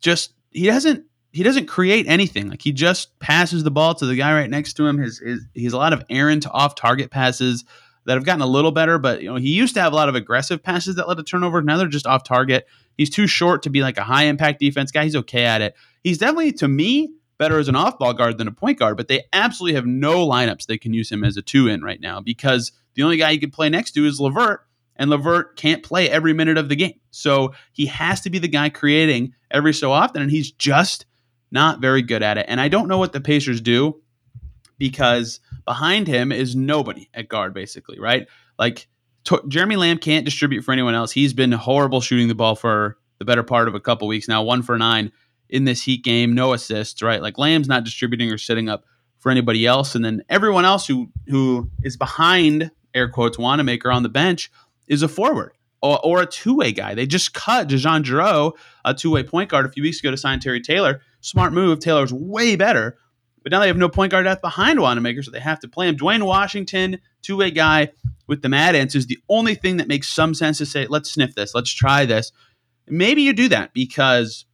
just 0.00 0.32
he 0.50 0.64
doesn't 0.64 1.04
he 1.34 1.42
doesn't 1.42 1.66
create 1.66 2.06
anything. 2.06 2.48
Like 2.48 2.62
he 2.62 2.70
just 2.70 3.18
passes 3.18 3.64
the 3.64 3.70
ball 3.70 3.94
to 3.96 4.06
the 4.06 4.14
guy 4.14 4.32
right 4.32 4.48
next 4.48 4.74
to 4.74 4.86
him. 4.86 4.98
His, 4.98 5.18
his 5.18 5.40
he's 5.52 5.72
a 5.72 5.76
lot 5.76 5.92
of 5.92 6.04
errant 6.08 6.46
off 6.48 6.76
target 6.76 7.10
passes 7.10 7.64
that 8.06 8.14
have 8.14 8.24
gotten 8.24 8.40
a 8.40 8.46
little 8.46 8.70
better, 8.70 8.98
but 8.98 9.20
you 9.20 9.28
know 9.28 9.34
he 9.34 9.50
used 9.50 9.74
to 9.74 9.80
have 9.80 9.92
a 9.92 9.96
lot 9.96 10.08
of 10.08 10.14
aggressive 10.14 10.62
passes 10.62 10.94
that 10.94 11.08
led 11.08 11.16
to 11.16 11.24
turnovers. 11.24 11.64
Now 11.64 11.76
they're 11.76 11.88
just 11.88 12.06
off 12.06 12.22
target. 12.22 12.68
He's 12.96 13.10
too 13.10 13.26
short 13.26 13.64
to 13.64 13.70
be 13.70 13.82
like 13.82 13.98
a 13.98 14.04
high 14.04 14.24
impact 14.24 14.60
defense 14.60 14.92
guy. 14.92 15.02
He's 15.02 15.16
okay 15.16 15.44
at 15.44 15.60
it. 15.60 15.74
He's 16.04 16.18
definitely 16.18 16.52
to 16.52 16.68
me 16.68 17.12
better 17.36 17.58
as 17.58 17.66
an 17.66 17.74
off 17.74 17.98
ball 17.98 18.14
guard 18.14 18.38
than 18.38 18.46
a 18.46 18.52
point 18.52 18.78
guard, 18.78 18.96
but 18.96 19.08
they 19.08 19.24
absolutely 19.32 19.74
have 19.74 19.86
no 19.86 20.24
lineups 20.24 20.66
they 20.66 20.78
can 20.78 20.94
use 20.94 21.10
him 21.10 21.24
as 21.24 21.36
a 21.36 21.42
two 21.42 21.66
in 21.66 21.82
right 21.82 22.00
now 22.00 22.20
because 22.20 22.70
the 22.94 23.02
only 23.02 23.16
guy 23.16 23.32
he 23.32 23.38
could 23.38 23.52
play 23.52 23.68
next 23.68 23.90
to 23.92 24.06
is 24.06 24.20
LeVert, 24.20 24.60
and 24.94 25.10
LeVert 25.10 25.56
can't 25.56 25.82
play 25.82 26.08
every 26.08 26.32
minute 26.32 26.58
of 26.58 26.68
the 26.68 26.76
game. 26.76 27.00
So 27.10 27.54
he 27.72 27.86
has 27.86 28.20
to 28.20 28.30
be 28.30 28.38
the 28.38 28.46
guy 28.46 28.68
creating 28.68 29.34
every 29.50 29.74
so 29.74 29.90
often, 29.90 30.22
and 30.22 30.30
he's 30.30 30.52
just 30.52 31.06
not 31.50 31.80
very 31.80 32.02
good 32.02 32.22
at 32.22 32.38
it. 32.38 32.46
And 32.48 32.60
I 32.60 32.68
don't 32.68 32.88
know 32.88 32.98
what 32.98 33.12
the 33.12 33.20
Pacers 33.20 33.60
do 33.60 34.00
because 34.78 35.40
behind 35.64 36.06
him 36.08 36.32
is 36.32 36.56
nobody 36.56 37.08
at 37.14 37.28
guard, 37.28 37.54
basically, 37.54 37.98
right? 38.00 38.26
Like 38.58 38.86
t- 39.24 39.38
Jeremy 39.48 39.76
Lamb 39.76 39.98
can't 39.98 40.24
distribute 40.24 40.62
for 40.62 40.72
anyone 40.72 40.94
else. 40.94 41.12
He's 41.12 41.32
been 41.32 41.52
horrible 41.52 42.00
shooting 42.00 42.28
the 42.28 42.34
ball 42.34 42.56
for 42.56 42.96
the 43.18 43.24
better 43.24 43.42
part 43.42 43.68
of 43.68 43.74
a 43.74 43.80
couple 43.80 44.08
weeks 44.08 44.28
now, 44.28 44.42
one 44.42 44.62
for 44.62 44.76
nine 44.76 45.12
in 45.48 45.64
this 45.64 45.82
Heat 45.82 46.02
game, 46.02 46.34
no 46.34 46.52
assists, 46.52 47.02
right? 47.02 47.22
Like 47.22 47.38
Lamb's 47.38 47.68
not 47.68 47.84
distributing 47.84 48.30
or 48.30 48.38
setting 48.38 48.68
up 48.68 48.84
for 49.18 49.30
anybody 49.30 49.66
else, 49.66 49.94
and 49.94 50.04
then 50.04 50.22
everyone 50.28 50.64
else 50.64 50.86
who 50.86 51.10
who 51.28 51.70
is 51.82 51.96
behind 51.96 52.70
air 52.92 53.08
quotes 53.08 53.38
Wanamaker 53.38 53.90
on 53.90 54.02
the 54.02 54.08
bench 54.08 54.50
is 54.86 55.02
a 55.02 55.08
forward 55.08 55.52
or, 55.80 56.00
or 56.04 56.22
a 56.22 56.26
two 56.26 56.54
way 56.54 56.72
guy. 56.72 56.94
They 56.94 57.06
just 57.06 57.34
cut 57.34 57.68
DeJon 57.68 58.04
Jarreau, 58.04 58.52
a 58.84 58.94
two 58.94 59.10
way 59.10 59.22
point 59.22 59.50
guard, 59.50 59.66
a 59.66 59.70
few 59.70 59.82
weeks 59.82 60.00
ago 60.00 60.10
to 60.10 60.16
sign 60.16 60.40
Terry 60.40 60.60
Taylor. 60.60 61.00
Smart 61.24 61.54
move. 61.54 61.78
Taylor's 61.78 62.12
way 62.12 62.54
better, 62.54 62.98
but 63.42 63.50
now 63.50 63.60
they 63.60 63.68
have 63.68 63.78
no 63.78 63.88
point 63.88 64.10
guard 64.10 64.24
depth 64.24 64.42
behind 64.42 64.78
Wanamaker, 64.78 65.22
so 65.22 65.30
they 65.30 65.40
have 65.40 65.60
to 65.60 65.68
play 65.68 65.88
him. 65.88 65.96
Duane 65.96 66.26
Washington, 66.26 66.98
two 67.22 67.38
way 67.38 67.50
guy 67.50 67.92
with 68.26 68.42
the 68.42 68.50
Mad 68.50 68.74
is 68.74 69.06
the 69.06 69.18
only 69.30 69.54
thing 69.54 69.78
that 69.78 69.88
makes 69.88 70.08
some 70.08 70.34
sense 70.34 70.58
to 70.58 70.66
say, 70.66 70.86
let's 70.86 71.10
sniff 71.10 71.34
this, 71.34 71.54
let's 71.54 71.72
try 71.72 72.04
this. 72.04 72.30
Maybe 72.86 73.22
you 73.22 73.32
do 73.32 73.48
that 73.48 73.72
because 73.72 74.44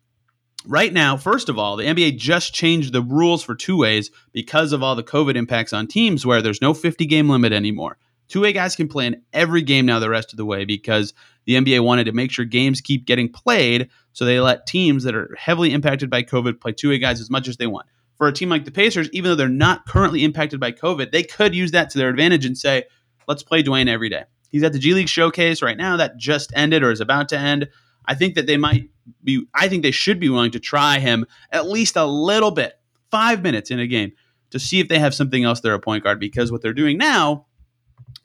right 0.65 0.93
now, 0.93 1.17
first 1.17 1.49
of 1.49 1.59
all, 1.59 1.77
the 1.77 1.87
NBA 1.87 2.19
just 2.19 2.55
changed 2.55 2.93
the 2.93 3.03
rules 3.03 3.43
for 3.43 3.57
two 3.57 3.77
ways 3.77 4.13
because 4.33 4.73
of 4.73 4.81
all 4.81 4.95
the 4.95 5.03
COVID 5.03 5.35
impacts 5.35 5.73
on 5.73 5.89
teams 5.89 6.25
where 6.25 6.41
there's 6.41 6.63
no 6.63 6.73
50 6.73 7.05
game 7.07 7.29
limit 7.29 7.53
anymore. 7.53 7.99
Two 8.29 8.43
way 8.43 8.53
guys 8.53 8.77
can 8.77 8.87
play 8.87 9.07
in 9.07 9.23
every 9.33 9.63
game 9.63 9.87
now 9.87 9.99
the 9.99 10.09
rest 10.09 10.33
of 10.33 10.37
the 10.37 10.45
way 10.45 10.65
because 10.65 11.15
the 11.47 11.55
NBA 11.55 11.85
wanted 11.85 12.05
to 12.05 12.13
make 12.13 12.31
sure 12.31 12.45
games 12.45 12.81
keep 12.81 13.07
getting 13.07 13.31
played. 13.31 13.91
So 14.13 14.25
they 14.25 14.41
let 14.41 14.67
teams 14.67 15.05
that 15.05 15.15
are 15.15 15.35
heavily 15.39 15.73
impacted 15.73 16.11
by 16.11 16.23
COVID 16.23 16.61
play 16.61 16.73
two 16.73 16.91
way 16.91 16.99
guys 16.99 17.21
as 17.21 17.31
much 17.31 17.49
as 17.49 17.57
they 17.57 17.67
want. 17.67 17.87
For 18.17 18.29
a 18.29 18.33
team 18.33 18.51
like 18.51 18.65
the 18.65 18.71
Pacers, 18.71 19.09
even 19.13 19.31
though 19.31 19.35
they're 19.35 19.49
not 19.49 19.87
currently 19.87 20.25
impacted 20.25 20.61
by 20.61 20.73
COVID, 20.73 21.11
they 21.11 21.23
could 21.23 21.55
use 21.55 21.71
that 21.71 21.91
to 21.91 21.99
their 21.99 22.11
advantage 22.11 22.45
and 22.45 22.57
say, 22.57 22.85
let's 23.27 23.43
play 23.43 23.63
Duane 23.63 23.89
every 23.89 24.09
day. 24.09 24.25
He's 24.51 24.63
at 24.63 24.73
the 24.73 24.79
G 24.79 24.95
League 24.95 25.09
showcase 25.09 25.63
right 25.63 25.77
now 25.77 25.97
that 25.97 26.17
just 26.17 26.53
ended 26.55 26.83
or 26.83 26.91
is 26.91 27.01
about 27.01 27.29
to 27.31 27.39
end. 27.39 27.69
I 28.05 28.15
think 28.15 28.35
that 28.35 28.47
they 28.47 28.57
might 28.57 28.91
be, 29.23 29.47
I 29.55 29.69
think 29.69 29.83
they 29.83 29.91
should 29.91 30.21
be 30.21 30.29
willing 30.29 30.51
to 30.51 30.61
try 30.61 30.99
him 30.99 31.27
at 31.51 31.69
least 31.69 31.97
a 31.97 32.05
little 32.05 32.51
bit, 32.51 32.75
five 33.11 33.43
minutes 33.43 33.71
in 33.71 33.79
a 33.79 33.87
game, 33.87 34.13
to 34.51 34.59
see 34.59 34.81
if 34.81 34.89
they 34.89 34.99
have 34.99 35.15
something 35.15 35.45
else 35.45 35.61
there 35.61 35.75
at 35.75 35.83
point 35.83 36.03
guard 36.05 36.19
because 36.19 36.51
what 36.51 36.61
they're 36.61 36.73
doing 36.73 36.99
now 36.99 37.47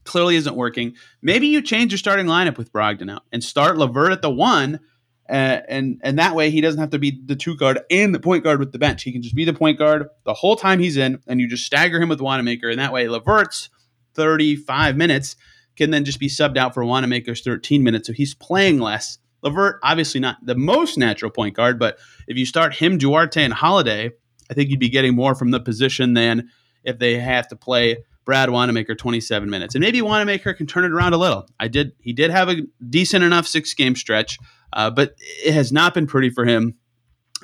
clearly 0.06 0.36
isn't 0.36 0.56
working. 0.56 0.94
Maybe 1.22 1.48
you 1.48 1.62
change 1.62 1.92
your 1.92 1.98
starting 1.98 2.28
lineup 2.28 2.58
with 2.58 2.72
Brogdon 2.72 3.12
out 3.12 3.24
and 3.32 3.44
start 3.44 3.78
LeVert 3.78 4.12
at 4.12 4.22
the 4.22 4.30
one. 4.30 4.80
Uh, 5.28 5.62
and 5.68 6.00
and 6.04 6.20
that 6.20 6.36
way 6.36 6.52
he 6.52 6.62
doesn't 6.62 6.80
have 6.80 6.92
to 6.92 7.00
be 7.00 7.20
the 7.26 7.36
two 7.36 7.58
guard 7.58 7.80
and 7.90 8.14
the 8.14 8.20
point 8.20 8.44
guard 8.44 8.60
with 8.60 8.72
the 8.72 8.78
bench. 8.78 9.02
He 9.02 9.12
can 9.12 9.24
just 9.24 9.36
be 9.36 9.44
the 9.44 9.54
point 9.54 9.80
guard 9.80 10.08
the 10.24 10.36
whole 10.36 10.56
time 10.56 10.80
he's 10.80 10.98
in, 10.98 11.20
and 11.26 11.42
you 11.42 11.48
just 11.48 11.66
stagger 11.66 12.00
him 12.00 12.10
with 12.10 12.22
Wanamaker, 12.22 12.70
and 12.70 12.80
that 12.80 12.94
way 12.94 13.08
LeVert's 13.08 13.72
35 14.14 14.96
minutes 14.96 15.36
can 15.76 15.90
then 15.90 16.06
just 16.06 16.20
be 16.20 16.28
subbed 16.28 16.58
out 16.58 16.76
for 16.76 16.86
Wanamaker's 16.86 17.42
13 17.42 17.82
minutes, 17.82 18.08
so 18.08 18.14
he's 18.14 18.36
playing 18.36 18.78
less 18.78 19.18
LeVert, 19.46 19.80
obviously 19.84 20.20
not 20.20 20.38
the 20.44 20.56
most 20.56 20.98
natural 20.98 21.32
point 21.32 21.56
guard, 21.56 21.78
but 21.78 22.00
if 22.28 22.36
you 22.36 22.46
start 22.46 22.74
him, 22.74 22.98
Duarte, 22.98 23.44
and 23.44 23.54
Holiday, 23.54 24.12
I 24.50 24.54
think 24.54 24.70
you'd 24.70 24.80
be 24.80 24.90
getting 24.90 25.16
more 25.16 25.36
from 25.36 25.52
the 25.52 25.60
position 25.60 26.16
than 26.16 26.50
if 26.84 26.98
they 26.98 27.20
have 27.20 27.48
to 27.50 27.56
play 27.56 27.98
Brad 28.26 28.50
Wanamaker 28.50 28.96
27 28.96 29.50
minutes. 29.50 29.76
And 29.76 29.82
maybe 29.82 30.02
Wanamaker 30.02 30.54
can 30.54 30.66
turn 30.66 30.84
it 30.84 30.92
around 30.92 31.14
a 31.14 31.18
little. 31.18 31.48
I 31.60 31.68
did 31.68 31.94
he 32.00 32.12
did 32.12 32.32
have 32.32 32.50
a 32.50 32.58
decent 32.90 33.24
enough 33.24 33.48
six 33.48 33.74
game 33.74 33.96
stretch, 33.96 34.38
uh, 34.74 34.90
but 34.90 35.16
it 35.44 35.54
has 35.54 35.72
not 35.72 35.94
been 35.94 36.08
pretty 36.08 36.30
for 36.30 36.46
him 36.46 36.76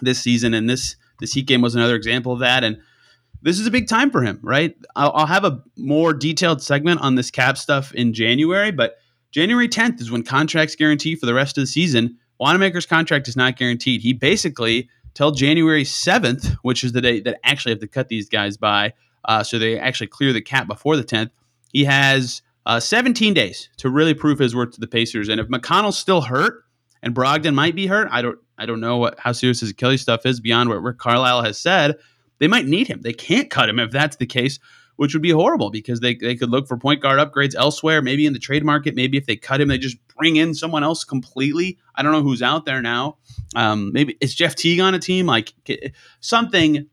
this 0.01 0.19
season. 0.19 0.53
And 0.53 0.69
this 0.69 0.95
this 1.19 1.33
Heat 1.33 1.45
game 1.45 1.61
was 1.61 1.75
another 1.75 1.95
example 1.95 2.33
of 2.33 2.39
that. 2.39 2.63
And 2.63 2.79
this 3.43 3.59
is 3.59 3.67
a 3.67 3.71
big 3.71 3.87
time 3.87 4.11
for 4.11 4.21
him, 4.21 4.39
right? 4.41 4.75
I'll, 4.95 5.11
I'll 5.13 5.25
have 5.27 5.45
a 5.45 5.63
more 5.77 6.13
detailed 6.13 6.61
segment 6.61 7.01
on 7.01 7.15
this 7.15 7.31
cap 7.31 7.57
stuff 7.57 7.93
in 7.93 8.13
January, 8.13 8.71
but 8.71 8.97
January 9.31 9.69
10th 9.69 10.01
is 10.01 10.11
when 10.11 10.23
contracts 10.23 10.75
guarantee 10.75 11.15
for 11.15 11.25
the 11.25 11.33
rest 11.33 11.57
of 11.57 11.61
the 11.61 11.67
season. 11.67 12.17
Wanamaker's 12.39 12.85
contract 12.85 13.27
is 13.27 13.35
not 13.35 13.55
guaranteed. 13.55 14.01
He 14.01 14.13
basically, 14.13 14.89
till 15.13 15.31
January 15.31 15.83
7th, 15.83 16.55
which 16.63 16.83
is 16.83 16.91
the 16.91 17.01
date 17.01 17.23
that 17.23 17.39
actually 17.43 17.71
have 17.71 17.79
to 17.79 17.87
cut 17.87 18.09
these 18.09 18.27
guys 18.29 18.57
by, 18.57 18.93
uh, 19.25 19.43
so 19.43 19.59
they 19.59 19.77
actually 19.77 20.07
clear 20.07 20.33
the 20.33 20.41
cap 20.41 20.67
before 20.67 20.97
the 20.97 21.03
10th, 21.03 21.31
he 21.71 21.85
has 21.85 22.41
uh, 22.65 22.79
17 22.79 23.33
days 23.33 23.69
to 23.77 23.89
really 23.89 24.13
prove 24.13 24.39
his 24.39 24.55
worth 24.55 24.71
to 24.71 24.79
the 24.79 24.87
Pacers. 24.87 25.29
And 25.29 25.39
if 25.39 25.47
McConnell's 25.47 25.97
still 25.97 26.21
hurt 26.21 26.63
and 27.01 27.15
Brogdon 27.15 27.53
might 27.53 27.75
be 27.75 27.87
hurt, 27.87 28.07
I 28.11 28.21
don't 28.21 28.39
I 28.57 28.65
don't 28.65 28.79
know 28.79 28.97
what 28.97 29.19
how 29.19 29.31
serious 29.31 29.61
his 29.61 29.71
Achilles 29.71 30.01
stuff 30.01 30.25
is 30.25 30.39
beyond 30.39 30.69
what 30.69 30.83
Rick 30.83 30.99
Carlisle 30.99 31.43
has 31.43 31.57
said. 31.57 31.97
They 32.39 32.47
might 32.47 32.65
need 32.65 32.87
him. 32.87 33.01
They 33.01 33.13
can't 33.13 33.49
cut 33.49 33.69
him 33.69 33.79
if 33.79 33.91
that's 33.91 34.17
the 34.17 34.25
case, 34.25 34.59
which 34.95 35.13
would 35.13 35.21
be 35.21 35.31
horrible 35.31 35.69
because 35.69 35.99
they, 35.99 36.15
they 36.15 36.35
could 36.35 36.49
look 36.49 36.67
for 36.67 36.77
point 36.77 37.01
guard 37.01 37.19
upgrades 37.19 37.55
elsewhere, 37.55 38.01
maybe 38.01 38.25
in 38.25 38.33
the 38.33 38.39
trade 38.39 38.63
market. 38.63 38.95
Maybe 38.95 39.17
if 39.17 39.25
they 39.25 39.35
cut 39.35 39.61
him, 39.61 39.67
they 39.67 39.77
just 39.77 39.97
bring 40.17 40.35
in 40.35 40.53
someone 40.53 40.83
else 40.83 41.03
completely. 41.03 41.77
I 41.95 42.03
don't 42.03 42.11
know 42.11 42.23
who's 42.23 42.41
out 42.41 42.65
there 42.65 42.81
now. 42.81 43.17
Um, 43.55 43.91
maybe 43.93 44.17
it's 44.21 44.33
Jeff 44.33 44.55
Teague 44.55 44.79
on 44.79 44.93
a 44.95 44.99
team? 44.99 45.25
Like 45.25 45.53
something 46.19 46.87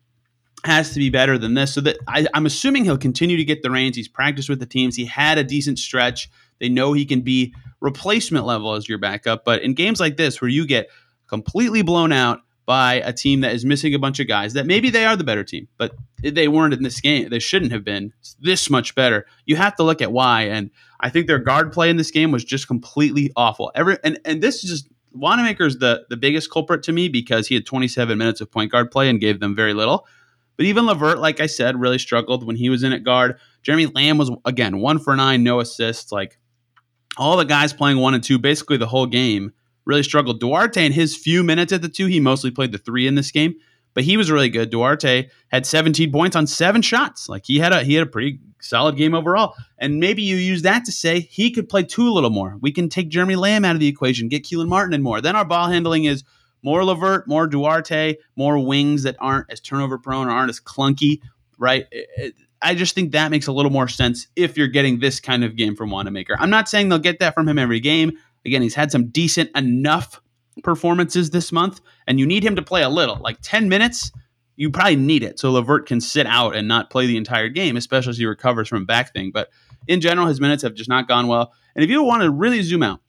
has 0.65 0.93
to 0.93 0.99
be 0.99 1.09
better 1.09 1.37
than 1.37 1.53
this. 1.53 1.73
So 1.73 1.81
that 1.81 1.97
I, 2.07 2.27
I'm 2.33 2.45
assuming 2.45 2.85
he'll 2.85 2.97
continue 2.97 3.37
to 3.37 3.45
get 3.45 3.63
the 3.63 3.71
reins. 3.71 3.95
He's 3.95 4.07
practiced 4.07 4.49
with 4.49 4.59
the 4.59 4.65
teams. 4.65 4.95
He 4.95 5.05
had 5.05 5.37
a 5.37 5.43
decent 5.43 5.79
stretch. 5.79 6.29
They 6.59 6.69
know 6.69 6.93
he 6.93 7.05
can 7.05 7.21
be 7.21 7.53
replacement 7.79 8.45
level 8.45 8.73
as 8.73 8.89
your 8.89 8.97
backup. 8.97 9.45
But 9.45 9.61
in 9.61 9.73
games 9.73 9.99
like 9.99 10.17
this, 10.17 10.41
where 10.41 10.49
you 10.49 10.65
get 10.65 10.89
completely 11.27 11.81
blown 11.81 12.11
out 12.11 12.41
by 12.65 12.95
a 12.95 13.11
team 13.11 13.41
that 13.41 13.53
is 13.53 13.65
missing 13.65 13.95
a 13.95 13.99
bunch 13.99 14.19
of 14.19 14.27
guys, 14.27 14.53
that 14.53 14.67
maybe 14.67 14.89
they 14.89 15.05
are 15.05 15.15
the 15.15 15.23
better 15.23 15.43
team, 15.43 15.67
but 15.77 15.95
they 16.21 16.47
weren't 16.47 16.73
in 16.73 16.83
this 16.83 17.01
game. 17.01 17.29
They 17.29 17.39
shouldn't 17.39 17.71
have 17.71 17.83
been 17.83 18.13
this 18.39 18.69
much 18.69 18.93
better. 18.93 19.25
You 19.45 19.55
have 19.55 19.75
to 19.77 19.83
look 19.83 20.01
at 20.01 20.11
why. 20.11 20.43
And 20.43 20.69
I 20.99 21.09
think 21.09 21.25
their 21.25 21.39
guard 21.39 21.71
play 21.71 21.89
in 21.89 21.97
this 21.97 22.11
game 22.11 22.31
was 22.31 22.43
just 22.43 22.67
completely 22.67 23.31
awful. 23.35 23.71
Every 23.73 23.97
and 24.03 24.19
and 24.25 24.43
this 24.43 24.63
is 24.63 24.69
just 24.69 24.89
Wanamaker 25.13 25.65
is 25.65 25.79
the 25.79 26.05
the 26.09 26.17
biggest 26.17 26.51
culprit 26.51 26.83
to 26.83 26.91
me 26.91 27.09
because 27.09 27.47
he 27.47 27.55
had 27.55 27.65
27 27.65 28.15
minutes 28.17 28.41
of 28.41 28.51
point 28.51 28.71
guard 28.71 28.91
play 28.91 29.09
and 29.09 29.19
gave 29.19 29.39
them 29.39 29.55
very 29.55 29.73
little. 29.73 30.05
But 30.59 30.65
even 30.65 30.87
LeVert, 30.87 31.19
like 31.19 31.39
I 31.39 31.45
said, 31.45 31.79
really 31.79 31.97
struggled 31.97 32.45
when 32.45 32.57
he 32.57 32.69
was 32.69 32.83
in 32.83 32.91
at 32.91 33.05
guard. 33.05 33.39
Jeremy 33.63 33.85
Lamb 33.85 34.17
was 34.17 34.29
again 34.43 34.79
one 34.79 34.99
for 34.99 35.15
nine, 35.15 35.41
no 35.41 35.61
assists. 35.61 36.11
Like 36.11 36.37
all 37.15 37.37
the 37.37 37.45
guys 37.45 37.71
playing 37.71 37.99
one 37.99 38.13
and 38.13 38.21
two, 38.21 38.37
basically 38.37 38.75
the 38.75 38.85
whole 38.85 39.05
game, 39.05 39.53
really 39.85 40.03
struggled. 40.03 40.41
Duarte 40.41 40.85
in 40.85 40.91
his 40.91 41.15
few 41.15 41.45
minutes 41.45 41.71
at 41.71 41.81
the 41.81 41.87
two, 41.87 42.07
he 42.07 42.19
mostly 42.19 42.51
played 42.51 42.73
the 42.73 42.77
three 42.77 43.07
in 43.07 43.15
this 43.15 43.31
game, 43.31 43.55
but 43.93 44.03
he 44.03 44.17
was 44.17 44.29
really 44.29 44.49
good. 44.49 44.69
Duarte 44.69 45.29
had 45.47 45.65
17 45.65 46.11
points 46.11 46.35
on 46.35 46.45
seven 46.45 46.81
shots. 46.81 47.29
Like 47.29 47.45
he 47.45 47.59
had 47.59 47.71
a 47.71 47.81
he 47.81 47.93
had 47.93 48.05
a 48.05 48.11
pretty 48.11 48.41
solid 48.59 48.97
game 48.97 49.15
overall. 49.15 49.55
And 49.77 50.01
maybe 50.01 50.23
you 50.23 50.35
use 50.35 50.63
that 50.63 50.83
to 50.83 50.91
say 50.91 51.21
he 51.21 51.51
could 51.51 51.69
play 51.69 51.83
two 51.83 52.05
a 52.05 52.11
little 52.11 52.31
more. 52.31 52.57
We 52.59 52.73
can 52.73 52.89
take 52.89 53.07
Jeremy 53.07 53.37
Lamb 53.37 53.63
out 53.63 53.77
of 53.77 53.79
the 53.79 53.87
equation, 53.87 54.27
get 54.27 54.43
Kelan 54.43 54.67
Martin 54.67 54.93
in 54.93 55.03
more. 55.03 55.21
Then 55.21 55.37
our 55.37 55.45
ball 55.45 55.69
handling 55.69 56.03
is 56.03 56.25
more 56.63 56.83
LeVert, 56.83 57.27
more 57.27 57.47
Duarte, 57.47 58.17
more 58.35 58.59
wings 58.59 59.03
that 59.03 59.15
aren't 59.19 59.51
as 59.51 59.59
turnover 59.59 59.97
prone 59.97 60.27
or 60.27 60.31
aren't 60.31 60.49
as 60.49 60.59
clunky, 60.59 61.21
right? 61.57 61.85
I 62.61 62.75
just 62.75 62.95
think 62.95 63.13
that 63.13 63.31
makes 63.31 63.47
a 63.47 63.51
little 63.51 63.71
more 63.71 63.87
sense 63.87 64.27
if 64.35 64.57
you're 64.57 64.67
getting 64.67 64.99
this 64.99 65.19
kind 65.19 65.43
of 65.43 65.55
game 65.55 65.75
from 65.75 65.91
Wanamaker. 65.91 66.35
I'm 66.39 66.49
not 66.49 66.67
saying 66.67 66.89
they'll 66.89 66.99
get 66.99 67.19
that 67.19 67.33
from 67.33 67.47
him 67.47 67.57
every 67.57 67.79
game. 67.79 68.11
Again, 68.45 68.61
he's 68.61 68.75
had 68.75 68.91
some 68.91 69.07
decent 69.07 69.49
enough 69.55 70.21
performances 70.63 71.29
this 71.29 71.51
month, 71.51 71.79
and 72.07 72.19
you 72.19 72.25
need 72.25 72.43
him 72.43 72.55
to 72.57 72.61
play 72.61 72.81
a 72.83 72.89
little, 72.89 73.17
like 73.17 73.37
10 73.41 73.69
minutes. 73.69 74.11
You 74.57 74.69
probably 74.69 74.97
need 74.97 75.23
it 75.23 75.39
so 75.39 75.51
LeVert 75.51 75.87
can 75.87 76.01
sit 76.01 76.27
out 76.27 76.53
and 76.53 76.67
not 76.67 76.89
play 76.89 77.07
the 77.07 77.15
entire 77.15 77.47
game, 77.47 77.77
especially 77.77 78.09
as 78.09 78.17
he 78.17 78.25
recovers 78.25 78.67
from 78.67 78.85
back 78.85 79.13
thing. 79.13 79.31
But 79.33 79.49
in 79.87 80.01
general, 80.01 80.27
his 80.27 80.41
minutes 80.41 80.63
have 80.63 80.73
just 80.73 80.89
not 80.89 81.07
gone 81.07 81.27
well. 81.27 81.53
And 81.75 81.83
if 81.83 81.89
you 81.89 82.03
want 82.03 82.23
to 82.23 82.29
really 82.29 82.61
zoom 82.61 82.83
out, 82.83 82.99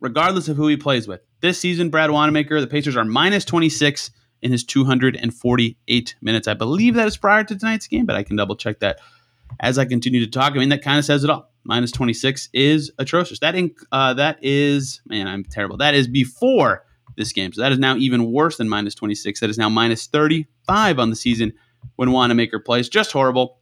regardless 0.00 0.48
of 0.48 0.56
who 0.56 0.66
he 0.66 0.76
plays 0.76 1.06
with, 1.06 1.20
this 1.44 1.60
season, 1.60 1.90
Brad 1.90 2.10
Wanamaker, 2.10 2.58
the 2.58 2.66
Pacers 2.66 2.96
are 2.96 3.04
minus 3.04 3.44
26 3.44 4.10
in 4.40 4.50
his 4.50 4.64
248 4.64 6.16
minutes. 6.22 6.48
I 6.48 6.54
believe 6.54 6.94
that 6.94 7.06
is 7.06 7.18
prior 7.18 7.44
to 7.44 7.54
tonight's 7.54 7.86
game, 7.86 8.06
but 8.06 8.16
I 8.16 8.22
can 8.22 8.34
double 8.34 8.56
check 8.56 8.80
that 8.80 8.98
as 9.60 9.78
I 9.78 9.84
continue 9.84 10.24
to 10.24 10.30
talk. 10.30 10.52
I 10.52 10.56
mean, 10.56 10.70
that 10.70 10.82
kind 10.82 10.98
of 10.98 11.04
says 11.04 11.22
it 11.22 11.28
all. 11.28 11.52
Minus 11.62 11.92
26 11.92 12.48
is 12.54 12.90
atrocious. 12.98 13.40
That 13.40 13.54
uh, 13.92 14.14
that 14.14 14.38
is 14.40 15.02
man, 15.06 15.28
I'm 15.28 15.44
terrible. 15.44 15.76
That 15.76 15.94
is 15.94 16.08
before 16.08 16.86
this 17.16 17.32
game, 17.32 17.52
so 17.52 17.60
that 17.60 17.72
is 17.72 17.78
now 17.78 17.96
even 17.96 18.32
worse 18.32 18.56
than 18.56 18.68
minus 18.68 18.94
26. 18.94 19.40
That 19.40 19.50
is 19.50 19.58
now 19.58 19.68
minus 19.68 20.06
35 20.06 20.98
on 20.98 21.10
the 21.10 21.16
season 21.16 21.52
when 21.96 22.10
Wanamaker 22.10 22.58
plays. 22.58 22.88
Just 22.88 23.12
horrible. 23.12 23.58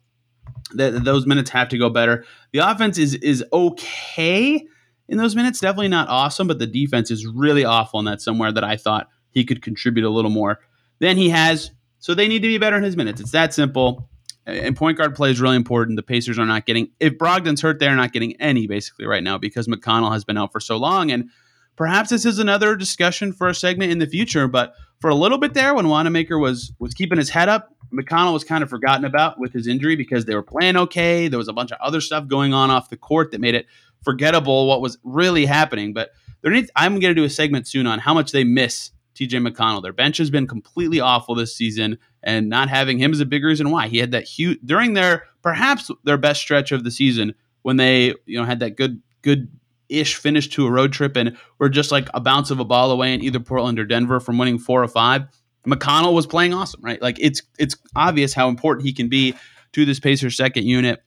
That 0.75 1.05
those 1.05 1.27
minutes 1.27 1.51
have 1.51 1.68
to 1.71 1.79
go 1.79 1.90
better. 1.90 2.25
The 2.53 2.61
offense 2.61 2.97
is 2.97 3.14
is 3.14 3.45
okay 3.53 4.68
in 5.12 5.18
those 5.18 5.37
minutes. 5.37 5.61
Definitely 5.61 5.88
not 5.88 6.09
awesome, 6.09 6.48
but 6.48 6.59
the 6.59 6.66
defense 6.66 7.11
is 7.11 7.27
really 7.27 7.64
awful, 7.66 7.98
and 7.98 8.09
that's 8.09 8.25
somewhere 8.25 8.51
that 8.51 8.64
I 8.64 8.77
thought 8.77 9.11
he 9.31 9.44
could 9.44 9.61
contribute 9.61 10.07
a 10.07 10.11
little 10.11 10.31
more 10.31 10.59
than 11.01 11.18
he 11.18 11.29
has. 11.29 11.70
So 11.98 12.14
they 12.14 12.27
need 12.27 12.40
to 12.40 12.48
be 12.48 12.57
better 12.57 12.79
in 12.79 12.83
his 12.83 12.96
minutes. 12.96 13.20
It's 13.20 13.31
that 13.33 13.53
simple. 13.53 14.09
And 14.46 14.75
point 14.75 14.96
guard 14.96 15.14
play 15.14 15.31
is 15.31 15.40
really 15.40 15.57
important. 15.57 15.96
The 15.96 16.03
Pacers 16.03 16.38
are 16.38 16.46
not 16.46 16.64
getting, 16.64 16.88
if 16.98 17.18
Brogdon's 17.18 17.61
hurt, 17.61 17.79
they're 17.79 17.94
not 17.94 18.12
getting 18.12 18.40
any 18.40 18.66
basically 18.66 19.07
right 19.07 19.22
now 19.22 19.38
because 19.38 19.68
McConnell 19.68 20.12
has 20.12 20.25
been 20.25 20.38
out 20.38 20.51
for 20.51 20.59
so 20.59 20.79
long. 20.79 21.12
And 21.12 21.29
perhaps 21.77 22.11
this 22.11 22.25
is 22.25 22.38
another 22.38 22.75
discussion 22.75 23.33
for 23.33 23.48
a 23.48 23.55
segment 23.55 23.92
in 23.92 23.98
the 23.98 24.07
future. 24.07 24.48
But 24.48 24.75
for 25.01 25.11
a 25.11 25.14
little 25.14 25.38
bit 25.38 25.55
there, 25.55 25.75
when 25.75 25.88
Wanamaker 25.88 26.38
was 26.38 26.72
was 26.81 26.94
keeping 26.94 27.18
his 27.18 27.29
head 27.31 27.48
up, 27.48 27.68
McConnell 27.92 28.33
was 28.33 28.44
kind 28.44 28.64
of 28.64 28.70
forgotten 28.70 29.05
about 29.05 29.38
with 29.38 29.53
his 29.53 29.66
injury 29.66 29.94
because 29.94 30.25
they 30.25 30.35
were 30.35 30.42
playing 30.42 30.77
okay. 30.77 31.29
There 31.29 31.38
was 31.38 31.48
a 31.48 31.53
bunch 31.53 31.70
of 31.70 31.79
other 31.81 32.01
stuff 32.01 32.27
going 32.27 32.55
on 32.55 32.70
off 32.70 32.88
the 32.88 32.96
court 32.96 33.31
that 33.31 33.40
made 33.40 33.55
it 33.55 33.66
forgettable 34.03 34.67
what 34.67 34.81
was 34.81 34.99
really 35.03 35.47
happening. 35.47 35.93
But 35.93 36.11
there 36.43 36.53
needs, 36.53 36.71
I'm 36.77 36.99
going 36.99 37.15
to 37.15 37.21
do 37.21 37.25
a 37.25 37.31
segment 37.31 37.67
soon 37.69 37.87
on 37.87 37.99
how 37.99 38.15
much 38.15 38.33
they 38.33 38.45
miss 38.45 38.91
TJ 39.15 39.47
McConnell. 39.47 39.83
Their 39.83 39.93
bench 39.93 40.19
has 40.19 40.31
been 40.31 40.47
completely 40.47 41.01
awful 41.01 41.35
this 41.35 41.55
season, 41.55 41.99
and 42.23 42.49
not 42.49 42.69
having 42.69 42.99
him 42.99 43.12
is 43.12 43.21
a 43.21 43.27
big 43.27 43.45
reason 43.45 43.71
why. 43.71 43.88
He 43.88 43.99
had 43.99 44.12
that 44.12 44.25
huge 44.25 44.59
during 44.65 44.95
their 44.95 45.27
perhaps 45.43 45.91
their 46.05 46.17
best 46.17 46.41
stretch 46.41 46.73
of 46.73 46.85
the 46.85 46.91
season 46.91 47.35
when 47.62 47.77
they 47.77 48.15
you 48.27 48.38
know 48.38 48.45
had 48.45 48.61
that 48.61 48.77
good 48.77 49.03
good 49.23 49.49
ish 49.88 50.17
finish 50.17 50.49
to 50.49 50.67
a 50.67 50.71
road 50.71 50.93
trip 50.93 51.17
and 51.17 51.37
were 51.59 51.69
just 51.69 51.93
like 51.93 52.09
a 52.15 52.21
bounce 52.21 52.51
of 52.51 52.59
a 52.59 52.65
ball 52.65 52.91
away 52.91 53.12
in 53.12 53.23
either 53.23 53.41
Portland 53.41 53.79
or 53.79 53.85
Denver 53.85 54.21
from 54.21 54.38
winning 54.38 54.59
four 54.59 54.83
or 54.83 54.88
five. 54.88 55.25
McConnell 55.67 56.15
was 56.15 56.27
playing 56.27 56.55
awesome, 56.55 56.81
right? 56.83 57.01
Like 57.01 57.19
it's 57.21 57.43
it's 57.59 57.77
obvious 57.95 58.35
how 58.35 58.49
important 58.49 58.87
he 58.87 58.93
can 58.93 59.09
be 59.09 59.35
to 59.73 59.85
this 59.85 60.01
Pacers 60.01 60.37
second 60.37 60.65
unit 60.65 61.03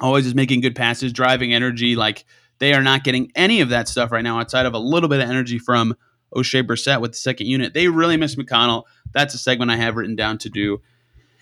always 0.00 0.26
is 0.26 0.34
making 0.34 0.60
good 0.60 0.74
passes, 0.74 1.12
driving 1.12 1.52
energy. 1.52 1.96
Like 1.96 2.24
they 2.58 2.74
are 2.74 2.82
not 2.82 3.04
getting 3.04 3.30
any 3.34 3.60
of 3.60 3.70
that 3.70 3.88
stuff 3.88 4.12
right 4.12 4.22
now 4.24 4.38
outside 4.38 4.66
of 4.66 4.74
a 4.74 4.78
little 4.78 5.08
bit 5.08 5.20
of 5.20 5.28
energy 5.28 5.58
from 5.58 5.96
Oshae 6.34 6.66
Brissett 6.66 7.00
with 7.00 7.12
the 7.12 7.18
second 7.18 7.46
unit. 7.46 7.74
They 7.74 7.88
really 7.88 8.16
miss 8.16 8.34
McConnell. 8.34 8.84
That's 9.12 9.34
a 9.34 9.38
segment 9.38 9.70
I 9.70 9.76
have 9.76 9.96
written 9.96 10.16
down 10.16 10.38
to 10.38 10.50
do 10.50 10.80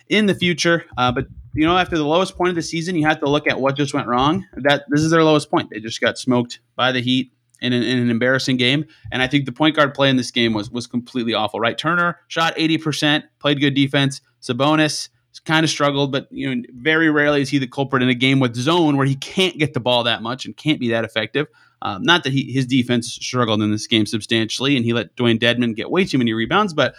in 0.09 0.27
the 0.27 0.35
future. 0.35 0.85
Uh, 0.97 1.13
but 1.13 1.27
you 1.55 1.67
know, 1.67 1.77
after 1.77 1.97
the 1.97 2.05
lowest 2.05 2.37
point 2.37 2.51
of 2.51 2.55
the 2.55 2.63
season, 2.63 2.97
you 2.97 3.07
have 3.07 3.21
to 3.21 3.29
look 3.29 3.47
at 3.47 3.61
what 3.61 3.77
just 3.77 3.95
went 3.95 4.07
wrong. 4.07 4.47
That 4.57 4.85
this 4.89 5.01
is 5.01 5.11
their 5.11 5.25
lowest 5.25 5.51
point. 5.51 5.71
They 5.71 5.81
just 5.81 6.01
got 6.01 6.19
smoked 6.19 6.61
by 6.77 6.93
the 6.93 7.01
Heat 7.01 7.33
in 7.61 7.73
an, 7.73 7.83
in 7.83 7.99
an 7.99 8.11
embarrassing 8.11 8.57
game. 8.57 8.87
And 9.11 9.23
I 9.23 9.27
think 9.27 9.47
the 9.47 9.53
point 9.53 9.77
guard 9.77 9.95
play 9.95 10.11
in 10.11 10.17
this 10.17 10.31
game 10.31 10.53
was 10.53 10.71
was 10.71 10.87
completely 10.87 11.35
awful. 11.35 11.61
Right, 11.61 11.77
Turner 11.77 12.19
shot 12.29 12.55
eighty 12.57 12.79
percent, 12.79 13.25
played 13.39 13.61
good 13.61 13.75
defense. 13.75 14.21
Sabonis 14.41 15.09
kind 15.41 15.65
of 15.65 15.71
struggled, 15.71 16.13
but 16.13 16.29
you 16.31 16.55
know, 16.55 16.63
very 16.75 17.11
rarely 17.11 17.43
is 17.43 17.49
he 17.49 17.59
the 17.59 17.67
culprit 17.67 18.03
in 18.03 18.09
a 18.09 18.15
game 18.15 18.41
with 18.41 18.55
zone 18.55 18.97
where 18.97 19.07
he 19.07 19.15
can't 19.17 19.59
get 19.59 19.75
the 19.75 19.81
ball 19.81 20.05
that 20.05 20.23
much 20.23 20.45
and 20.45 20.57
can't 20.57 20.81
be 20.81 20.91
that 20.91 21.05
effective. 21.05 21.47
Um, 21.81 22.03
not 22.03 22.25
that 22.25 22.33
he, 22.33 22.53
his 22.53 22.67
defense 22.67 23.09
struggled 23.09 23.61
in 23.61 23.73
this 23.73 23.87
game 23.87 24.07
substantially, 24.07 24.77
and 24.77 24.85
he 24.85 24.93
let 24.93 25.17
Dewayne 25.17 25.39
Dedmon 25.39 25.75
get 25.75 25.91
way 25.91 26.05
too 26.05 26.19
many 26.19 26.33
rebounds. 26.33 26.75
But 26.75 26.95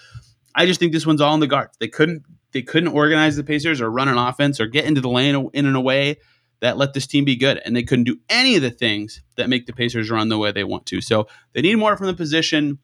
I 0.56 0.66
just 0.66 0.80
think 0.80 0.92
this 0.92 1.06
one's 1.06 1.22
all 1.22 1.34
in 1.34 1.40
the 1.40 1.48
guards. 1.48 1.78
They 1.80 1.88
couldn't 1.88 2.24
they 2.52 2.62
couldn't 2.62 2.90
organize 2.90 3.36
the 3.36 3.44
Pacers 3.44 3.82
or 3.82 3.90
run 3.90 4.08
an 4.08 4.18
offense 4.18 4.60
or 4.60 4.68
get 4.68 4.86
into 4.86 5.02
the 5.02 5.10
lane 5.10 5.50
in, 5.54 5.66
in 5.66 5.76
away 5.76 6.18
that 6.60 6.78
let 6.78 6.94
this 6.94 7.08
team 7.08 7.26
be 7.26 7.36
good, 7.36 7.62
and 7.66 7.76
they 7.76 7.84
couldn't 7.84 8.06
do 8.06 8.18
any 8.30 8.56
of 8.56 8.62
the 8.62 8.72
things 8.72 9.22
that 9.36 9.50
make 9.50 9.66
the 9.66 9.74
Pacers 9.74 10.10
run 10.10 10.30
the 10.30 10.38
way 10.38 10.52
they 10.52 10.64
want 10.64 10.86
to. 10.88 11.02
So 11.02 11.28
they 11.54 11.62
need 11.62 11.76
more 11.76 11.98
from 11.98 12.08
the 12.08 12.14
position. 12.14 12.80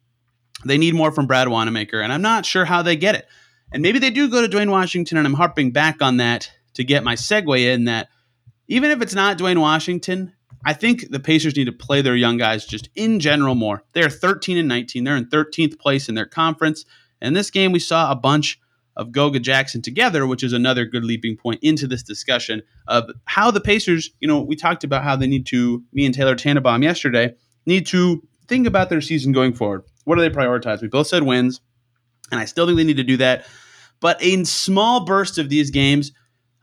They 0.66 0.78
need 0.78 0.94
more 0.94 1.12
from 1.12 1.28
Brad 1.28 1.48
Wanamaker, 1.48 2.02
and 2.02 2.12
I'm 2.12 2.22
not 2.22 2.46
sure 2.46 2.66
how 2.66 2.82
they 2.82 2.98
get 2.98 3.16
it. 3.16 3.28
And 3.72 3.82
maybe 3.82 4.00
they 4.00 4.10
do 4.10 4.30
go 4.30 4.42
to 4.42 4.48
Duane 4.48 4.72
Washington, 4.72 5.18
and 5.18 5.28
I'm 5.28 5.34
harping 5.34 5.72
back 5.72 6.02
on 6.02 6.18
that 6.18 6.52
to 6.74 6.84
get 6.84 7.04
my 7.04 7.16
segue 7.16 7.60
in 7.60 7.86
that 7.86 8.10
even 8.68 8.92
if 8.92 9.02
it's 9.02 9.16
not 9.16 9.38
Duane 9.38 9.60
Washington, 9.60 10.34
I 10.66 10.74
think 10.74 11.10
the 11.10 11.20
Pacers 11.20 11.56
need 11.56 11.66
to 11.66 11.72
play 11.72 12.02
their 12.02 12.16
young 12.16 12.38
guys 12.38 12.66
just 12.66 12.90
in 12.96 13.20
general 13.20 13.56
more. 13.56 13.84
They're 13.94 14.10
13 14.10 14.58
and 14.58 14.68
19. 14.68 15.04
They're 15.04 15.16
in 15.16 15.26
13th 15.26 15.80
place 15.80 16.10
in 16.10 16.16
their 16.16 16.26
conference. 16.26 16.86
And 17.22 17.36
this 17.36 17.50
game, 17.50 17.72
we 17.72 17.80
saw 17.80 18.12
a 18.12 18.16
bunch 18.16 18.60
of 18.96 19.12
Goga 19.12 19.40
Jackson 19.40 19.82
together, 19.82 20.28
which 20.28 20.44
is 20.44 20.52
another 20.52 20.86
good 20.86 21.06
leaping 21.06 21.38
point 21.38 21.60
into 21.62 21.88
this 21.88 22.04
discussion 22.04 22.62
of 22.88 23.10
how 23.26 23.50
the 23.50 23.62
Pacers, 23.62 24.12
you 24.20 24.28
know, 24.28 24.42
we 24.42 24.56
talked 24.56 24.84
about 24.84 25.04
how 25.04 25.16
they 25.16 25.28
need 25.28 25.46
to, 25.48 25.84
me 25.94 26.06
and 26.06 26.14
Taylor 26.14 26.36
Tannenbaum 26.36 26.84
yesterday, 26.84 27.34
need 27.66 27.86
to 27.88 28.22
think 28.48 28.68
about 28.68 28.90
their 28.90 29.02
season 29.02 29.32
going 29.32 29.54
forward. 29.54 29.84
What 30.04 30.16
do 30.16 30.22
they 30.22 30.30
prioritize? 30.30 30.82
We 30.82 30.90
both 30.90 31.08
said 31.08 31.24
wins, 31.24 31.62
and 32.32 32.40
I 32.40 32.46
still 32.46 32.66
think 32.66 32.78
they 32.78 32.84
need 32.84 32.98
to 32.98 33.04
do 33.04 33.18
that. 33.18 33.46
But 34.00 34.22
in 34.22 34.46
small 34.46 35.06
bursts 35.06 35.38
of 35.38 35.50
these 35.50 35.72
games, 35.72 36.12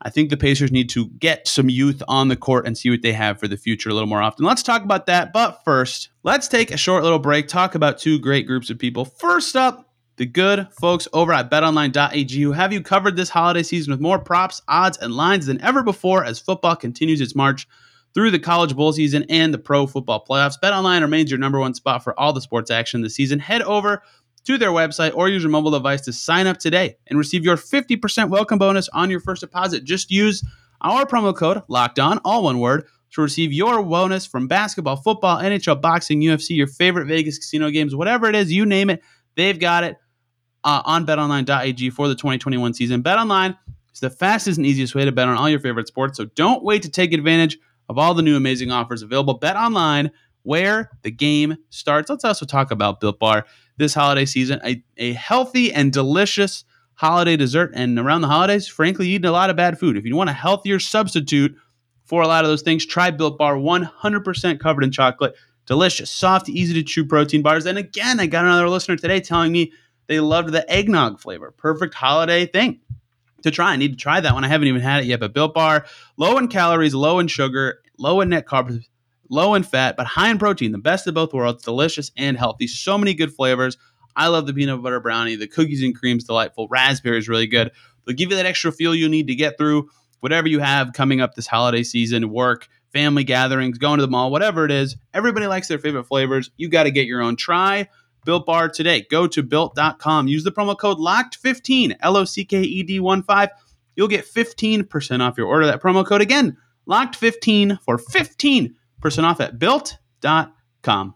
I 0.03 0.11
think 0.11 0.31
the 0.31 0.37
Pacers 0.37 0.73
need 0.73 0.89
to 0.91 1.09
get 1.09 1.49
some 1.49 1.71
youth 1.71 2.03
on 2.07 2.29
the 2.29 2.37
court 2.37 2.67
and 2.67 2.77
see 2.77 2.91
what 2.91 3.03
they 3.03 3.13
have 3.13 3.41
for 3.41 3.49
the 3.49 3.57
future 3.57 3.89
a 3.89 3.95
little 3.95 4.09
more 4.09 4.23
often. 4.23 4.45
Let's 4.45 4.63
talk 4.63 4.83
about 4.83 5.07
that. 5.07 5.33
But 5.33 5.65
first, 5.65 6.11
let's 6.23 6.49
take 6.49 6.71
a 6.71 6.77
short 6.77 7.03
little 7.03 7.19
break, 7.19 7.49
talk 7.49 7.75
about 7.75 7.99
two 7.99 8.19
great 8.19 8.47
groups 8.47 8.71
of 8.71 8.79
people. 8.79 9.05
First 9.05 9.57
up, 9.57 9.91
the 10.17 10.27
good 10.27 10.69
folks 10.81 11.09
over 11.13 11.33
at 11.33 11.51
betonline.ag 11.51 12.41
who 12.41 12.53
have 12.53 12.73
you 12.73 12.83
covered 12.83 13.17
this 13.17 13.29
holiday 13.29 13.63
season 13.63 13.91
with 13.91 14.01
more 14.01 14.19
props, 14.19 14.63
odds, 14.69 14.97
and 14.99 15.15
lines 15.15 15.47
than 15.47 15.61
ever 15.61 15.83
before 15.83 16.25
as 16.25 16.39
football 16.39 16.77
continues 16.77 17.21
its 17.21 17.35
march 17.35 17.69
through 18.15 18.31
the 18.31 18.39
college 18.39 18.75
bowl 18.75 18.93
season 18.93 19.27
and 19.29 19.53
the 19.53 19.59
pro 19.59 19.87
football 19.87 20.25
playoffs. 20.25 20.59
BetOnline 20.63 21.03
remains 21.03 21.31
your 21.31 21.39
number 21.39 21.61
one 21.61 21.75
spot 21.75 22.03
for 22.03 22.19
all 22.19 22.33
the 22.33 22.41
sports 22.41 22.71
action 22.71 23.03
this 23.03 23.15
season. 23.15 23.39
Head 23.39 23.61
over 23.63 24.03
to 24.47 24.59
their 24.59 24.71
website 24.71 25.15
or 25.15 25.29
use 25.29 25.43
your 25.43 25.51
mobile 25.51 25.71
device 25.71 26.01
to 26.03 26.13
sign 26.13 26.47
up 26.47 26.59
today 26.59 26.97
and 27.09 27.19
receive 27.19 27.45
your 27.45 27.57
50% 27.57 28.29
welcome 28.29 28.59
bonus 28.59 28.89
on 28.91 29.11
your 29.11 29.21
first 29.21 29.41
deposit. 29.41 29.85
Just 29.85 30.11
use 30.11 30.45
our 30.81 31.05
promo 31.05 31.35
code 31.35 31.63
locked 31.69 31.99
on, 31.99 32.19
all 32.25 32.45
one 32.45 32.59
word, 32.59 32.85
to 33.13 33.23
receive 33.23 33.53
your 33.53 33.83
bonus 33.83 34.27
from 34.27 34.47
basketball, 34.47 34.97
football, 34.97 35.39
NHL, 35.39 35.81
boxing, 35.81 36.21
UFC, 36.21 36.57
your 36.57 36.67
favorite 36.67 37.07
Vegas 37.07 37.39
casino 37.39 37.71
games, 37.71 37.95
whatever 37.95 38.29
it 38.29 38.35
is, 38.35 38.53
you 38.53 38.67
name 38.67 38.91
it, 38.91 39.03
they've 39.37 39.59
got 39.59 39.85
it 39.85 39.97
uh, 40.65 40.83
on 40.85 41.07
betonline.ag 41.07 41.91
for 41.91 42.09
the 42.09 42.15
2021 42.15 42.75
season. 42.75 43.03
BetOnline 43.03 43.57
is 43.93 44.01
the 44.01 44.11
fastest 44.11 44.59
and 44.59 44.67
easiest 44.67 44.95
way 44.95 45.05
to 45.05 45.13
bet 45.13 45.29
on 45.29 45.37
all 45.37 45.49
your 45.49 45.61
favorite 45.61 45.89
sports, 45.89 46.19
so 46.19 46.27
don't 46.35 46.63
wait 46.63 46.83
to 46.83 46.91
take 46.91 47.13
advantage 47.13 47.59
of 47.89 47.99
all 47.99 48.15
the 48.15 48.23
new 48.23 48.37
amazing 48.37 48.71
offers 48.71 49.03
available. 49.03 49.39
BetOnline, 49.39 50.11
where 50.43 50.91
the 51.03 51.11
game 51.11 51.57
starts. 51.71 52.09
Let's 52.09 52.25
also 52.25 52.47
talk 52.47 52.71
about 52.71 53.01
Built 53.01 53.19
Bar 53.19 53.47
this 53.77 53.95
holiday 53.95 54.25
season. 54.25 54.61
A, 54.65 54.83
a 54.97 55.13
healthy 55.13 55.73
and 55.73 55.93
delicious 55.93 56.65
holiday 56.95 57.37
dessert. 57.37 57.73
And 57.75 57.99
around 57.99 58.23
the 58.23 58.29
holidays, 58.29 58.67
frankly, 58.67 59.09
eating 59.09 59.27
a 59.27 59.33
lot 59.33 59.51
of 59.51 59.57
bad 59.57 59.79
food. 59.79 59.97
If 59.97 60.05
you 60.05 60.17
want 60.17 60.31
a 60.31 60.35
healthier 60.35 60.79
substitute 60.79 61.55
for 62.05 62.23
a 62.23 62.27
lot 62.29 62.45
of 62.45 62.51
those 62.51 62.63
things, 62.63 62.85
try 62.87 63.11
Built 63.11 63.39
Bar 63.39 63.57
100% 63.57 64.61
covered 64.61 64.85
in 64.85 64.91
chocolate. 64.91 65.35
Delicious, 65.67 66.11
soft, 66.11 66.49
easy 66.49 66.75
to 66.75 66.83
chew 66.83 67.05
protein 67.05 67.43
bars. 67.43 67.67
And 67.67 67.77
again, 67.77 68.21
I 68.21 68.27
got 68.27 68.45
another 68.45 68.69
listener 68.69 68.97
today 68.97 69.21
telling 69.21 69.53
me 69.53 69.73
they 70.07 70.21
loved 70.21 70.53
the 70.53 70.71
eggnog 70.71 71.21
flavor. 71.21 71.51
Perfect 71.51 71.95
holiday 71.95 72.47
thing 72.47 72.81
to 73.43 73.51
try. 73.51 73.73
I 73.73 73.77
need 73.77 73.93
to 73.93 73.97
try 73.97 74.21
that 74.21 74.33
one. 74.33 74.45
I 74.45 74.49
haven't 74.49 74.69
even 74.69 74.81
had 74.81 75.03
it 75.03 75.07
yet. 75.07 75.21
But 75.21 75.35
Built 75.35 75.55
Bar, 75.55 75.87
low 76.17 76.39
in 76.39 76.49
calories, 76.49 76.95
low 76.95 77.19
in 77.19 77.27
sugar, 77.27 77.81
low 77.99 78.21
in 78.21 78.29
net 78.29 78.47
carbs, 78.47 78.85
low 79.31 79.55
in 79.55 79.63
fat, 79.63 79.97
but 79.97 80.07
high 80.07 80.31
in 80.31 80.39
protein. 80.39 80.73
The 80.73 80.79
best 80.79 81.07
of 81.07 81.15
both 81.15 81.33
worlds, 81.33 81.63
delicious 81.63 82.11
and 82.17 82.37
healthy. 82.37 82.67
So 82.67 82.97
many 82.99 83.15
good 83.15 83.33
flavors. 83.33 83.77
I 84.15 84.29
love 84.29 84.47
the 84.47 84.55
peanut 84.55 84.83
butter 84.83 85.01
brownie. 85.01 85.37
The 85.37 85.47
cookies 85.47 85.83
and 85.83 85.95
cream's 85.95 86.25
delightful. 86.25 86.69
Raspberry 86.69 87.19
is 87.19 87.29
really 87.29 87.47
good. 87.47 87.71
They'll 88.07 88.17
give 88.17 88.31
you 88.31 88.37
that 88.37 88.47
extra 88.47 88.73
feel 88.73 88.95
you 88.95 89.09
need 89.09 89.27
to 89.27 89.35
get 89.35 89.59
through 89.59 89.91
whatever 90.21 90.49
you 90.49 90.61
have 90.61 90.93
coming 90.93 91.21
up 91.21 91.35
this 91.35 91.47
holiday 91.47 91.83
season, 91.83 92.31
work, 92.31 92.69
family 92.93 93.25
gatherings, 93.25 93.79
going 93.79 93.99
to 93.99 94.03
the 94.03 94.11
mall, 94.11 94.31
whatever 94.31 94.65
it 94.65 94.71
is. 94.71 94.97
Everybody 95.13 95.47
likes 95.47 95.69
their 95.69 95.79
favorite 95.79 96.05
flavors. 96.05 96.51
You 96.57 96.69
got 96.69 96.85
to 96.85 96.91
get 96.91 97.07
your 97.07 97.21
own. 97.21 97.37
Try 97.37 97.89
Built 98.25 98.47
Bar 98.47 98.71
today. 98.71 99.07
Go 99.11 99.27
to 99.29 99.43
built.com. 99.43 100.29
Use 100.29 100.45
the 100.45 100.53
promo 100.53 100.77
code 100.79 100.99
LOCKED15, 100.99 101.97
L 102.01 102.17
O 102.17 102.25
C 102.25 102.45
K 102.45 102.63
E 102.63 102.83
D 102.83 103.01
1 103.01 103.23
5. 103.23 103.49
You'll 103.95 104.09
get 104.09 104.27
15% 104.27 105.21
off 105.21 105.39
your 105.39 105.47
order. 105.47 105.67
That 105.67 105.81
promo 105.81 106.05
code 106.05 106.21
again, 106.21 106.57
LOCKED15 106.89 107.81
for 107.83 107.99
15% 107.99 108.75
off 109.25 109.41
at 109.41 109.59
built.com. 109.59 111.15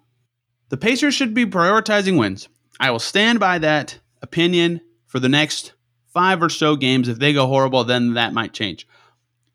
The 0.68 0.76
Pacers 0.76 1.14
should 1.14 1.34
be 1.34 1.46
prioritizing 1.46 2.18
wins. 2.18 2.48
I 2.78 2.90
will 2.90 2.98
stand 2.98 3.40
by 3.40 3.58
that 3.58 3.98
opinion 4.22 4.80
for 5.06 5.18
the 5.18 5.28
next 5.28 5.72
five 6.12 6.42
or 6.42 6.48
so 6.48 6.76
games. 6.76 7.08
If 7.08 7.18
they 7.18 7.32
go 7.32 7.46
horrible, 7.46 7.84
then 7.84 8.14
that 8.14 8.32
might 8.32 8.52
change. 8.52 8.86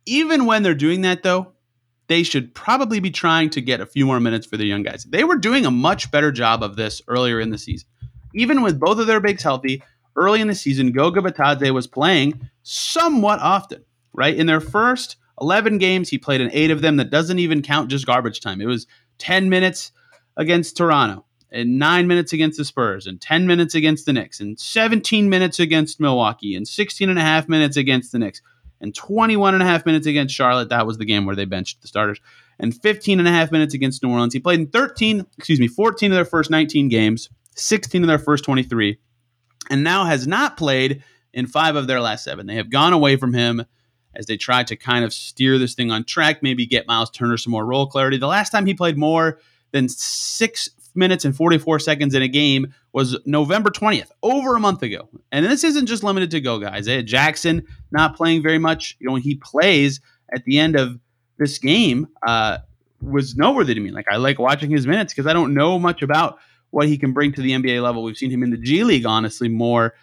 Even 0.06 0.46
when 0.46 0.62
they're 0.62 0.76
doing 0.76 1.02
that, 1.02 1.24
though, 1.24 1.54
they 2.08 2.24
should 2.24 2.54
probably 2.54 3.00
be 3.00 3.10
trying 3.12 3.50
to 3.52 3.62
get 3.62 3.82
a 3.82 3.86
few 3.86 4.06
more 4.06 4.20
minutes 4.20 4.46
for 4.46 4.58
the 4.58 4.66
young 4.66 4.84
guys. 4.84 5.06
They 5.06 5.24
were 5.24 5.38
doing 5.38 5.66
a 5.66 5.72
much 5.72 6.12
better 6.12 6.32
job 6.32 6.62
of 6.62 6.76
this 6.76 7.02
earlier 7.08 7.40
in 7.40 7.50
the 7.50 7.58
season. 7.58 7.88
Even 8.34 8.62
with 8.62 8.80
both 8.80 9.00
of 9.00 9.08
their 9.08 9.20
bigs 9.20 9.42
healthy, 9.42 9.82
early 10.16 10.42
in 10.42 10.48
the 10.48 10.56
season, 10.56 10.92
Goga 10.92 11.22
Bitadze 11.22 11.74
was 11.74 11.88
playing 11.88 12.50
somewhat 12.64 13.40
often, 13.40 13.84
right? 14.14 14.36
In 14.36 14.46
their 14.46 14.60
first 14.60 15.16
11 15.42 15.78
games, 15.78 16.10
he 16.10 16.18
played 16.18 16.42
in 16.42 16.50
eight 16.52 16.72
of 16.72 16.82
them. 16.82 16.98
That 16.98 17.10
doesn't 17.10 17.40
even 17.40 17.62
count 17.62 17.90
just 17.90 18.06
garbage 18.06 18.42
time. 18.42 18.62
It 18.62 18.68
was 18.68 18.88
10 19.18 19.50
minutes 19.50 19.92
against 20.38 20.78
Toronto, 20.78 21.26
and 21.52 21.80
nine 21.80 22.08
minutes 22.08 22.34
against 22.34 22.58
the 22.58 22.66
Spurs, 22.66 23.08
and 23.08 23.20
10 23.22 23.48
minutes 23.48 23.76
against 23.76 24.06
the 24.06 24.14
Knicks, 24.14 24.40
and 24.40 24.60
17 24.60 25.30
minutes 25.30 25.60
against 25.60 26.00
Milwaukee, 26.00 26.56
and 26.56 26.68
16 26.68 27.10
and 27.10 27.20
a 27.20 27.22
half 27.22 27.48
minutes 27.48 27.78
against 27.78 28.12
the 28.12 28.20
Knicks, 28.20 28.42
and 28.82 28.94
21 28.94 29.54
and 29.54 29.64
a 29.64 29.66
half 29.66 29.86
minutes 29.86 30.08
against 30.08 30.36
Charlotte. 30.36 30.70
That 30.70 30.86
was 30.86 30.98
the 30.98 31.06
game 31.06 31.26
where 31.26 31.36
they 31.36 31.46
benched 31.46 31.82
the 31.82 31.88
starters, 31.88 32.20
and 32.60 32.76
15 32.76 33.20
and 33.20 33.28
a 33.28 33.32
half 33.32 33.52
minutes 33.52 33.74
against 33.74 34.04
New 34.04 34.12
Orleans. 34.12 34.34
He 34.34 34.40
played 34.40 34.60
in 34.60 34.68
13, 34.68 35.26
excuse 35.38 35.60
me, 35.60 35.68
14 35.68 36.12
of 36.12 36.16
their 36.16 36.26
first 36.26 36.50
19 36.50 36.90
games, 36.90 37.30
16 37.56 38.04
of 38.04 38.08
their 38.08 38.20
first 38.20 38.44
23, 38.44 39.00
and 39.70 39.84
now 39.84 40.06
has 40.06 40.28
not 40.28 40.58
played 40.58 41.04
in 41.34 41.48
five 41.48 41.76
of 41.76 41.88
their 41.88 42.02
last 42.02 42.24
seven. 42.24 42.48
They 42.48 42.56
have 42.56 42.70
gone 42.70 42.94
away 42.94 43.16
from 43.16 43.34
him 43.34 43.66
as 44.16 44.26
they 44.26 44.38
try 44.38 44.64
to 44.64 44.76
kind 44.76 45.06
of 45.06 45.14
steer 45.14 45.58
this 45.58 45.74
thing 45.74 45.92
on 45.92 46.04
track, 46.04 46.42
maybe 46.42 46.66
get 46.66 46.88
Miles 46.88 47.10
Turner 47.10 47.38
some 47.38 47.52
more 47.52 47.66
role 47.66 47.88
clarity. 47.88 48.18
The 48.18 48.28
last 48.28 48.50
time 48.50 48.66
he 48.66 48.74
played 48.74 48.98
more 48.98 49.40
than 49.72 49.90
six 49.90 50.70
minutes 50.96 51.26
and 51.26 51.36
44 51.36 51.80
seconds 51.80 52.16
in 52.16 52.22
a 52.22 52.28
game 52.28 52.74
was 52.94 53.18
November 53.26 53.70
20th, 53.70 54.12
over 54.24 54.56
a 54.56 54.60
month 54.60 54.82
ago. 54.82 55.10
And 55.32 55.46
this 55.46 55.64
isn't 55.64 55.88
just 55.88 56.04
limited 56.04 56.32
to 56.32 56.42
go 56.42 56.60
guys. 56.60 56.88
Isaiah 56.88 57.04
Jackson 57.04 57.66
not 57.92 58.16
playing 58.16 58.42
very 58.42 58.60
much. 58.60 58.96
You 59.00 59.10
know, 59.10 59.16
he 59.16 59.36
plays 59.36 60.00
at 60.34 60.46
the 60.46 60.60
end 60.60 60.76
of 60.76 61.00
this 61.38 61.58
game, 61.58 62.08
uh, 62.26 62.60
was 63.02 63.36
noteworthy 63.36 63.74
to 63.74 63.80
me. 63.80 63.92
Like 63.92 64.08
I 64.10 64.18
like 64.18 64.40
watching 64.40 64.72
his 64.72 64.88
minutes 64.88 65.14
because 65.14 65.28
I 65.28 65.34
don't 65.34 65.54
know 65.54 65.78
much 65.78 66.02
about 66.02 66.40
what 66.72 66.88
he 66.88 66.98
can 66.98 67.14
bring 67.14 67.32
to 67.34 67.42
the 67.42 67.52
NBA 67.52 67.84
level. 67.84 68.04
We've 68.04 68.18
seen 68.18 68.32
him 68.32 68.44
in 68.44 68.50
the 68.50 68.58
G 68.58 68.84
League, 68.84 69.06
honestly, 69.06 69.50
more 69.50 69.94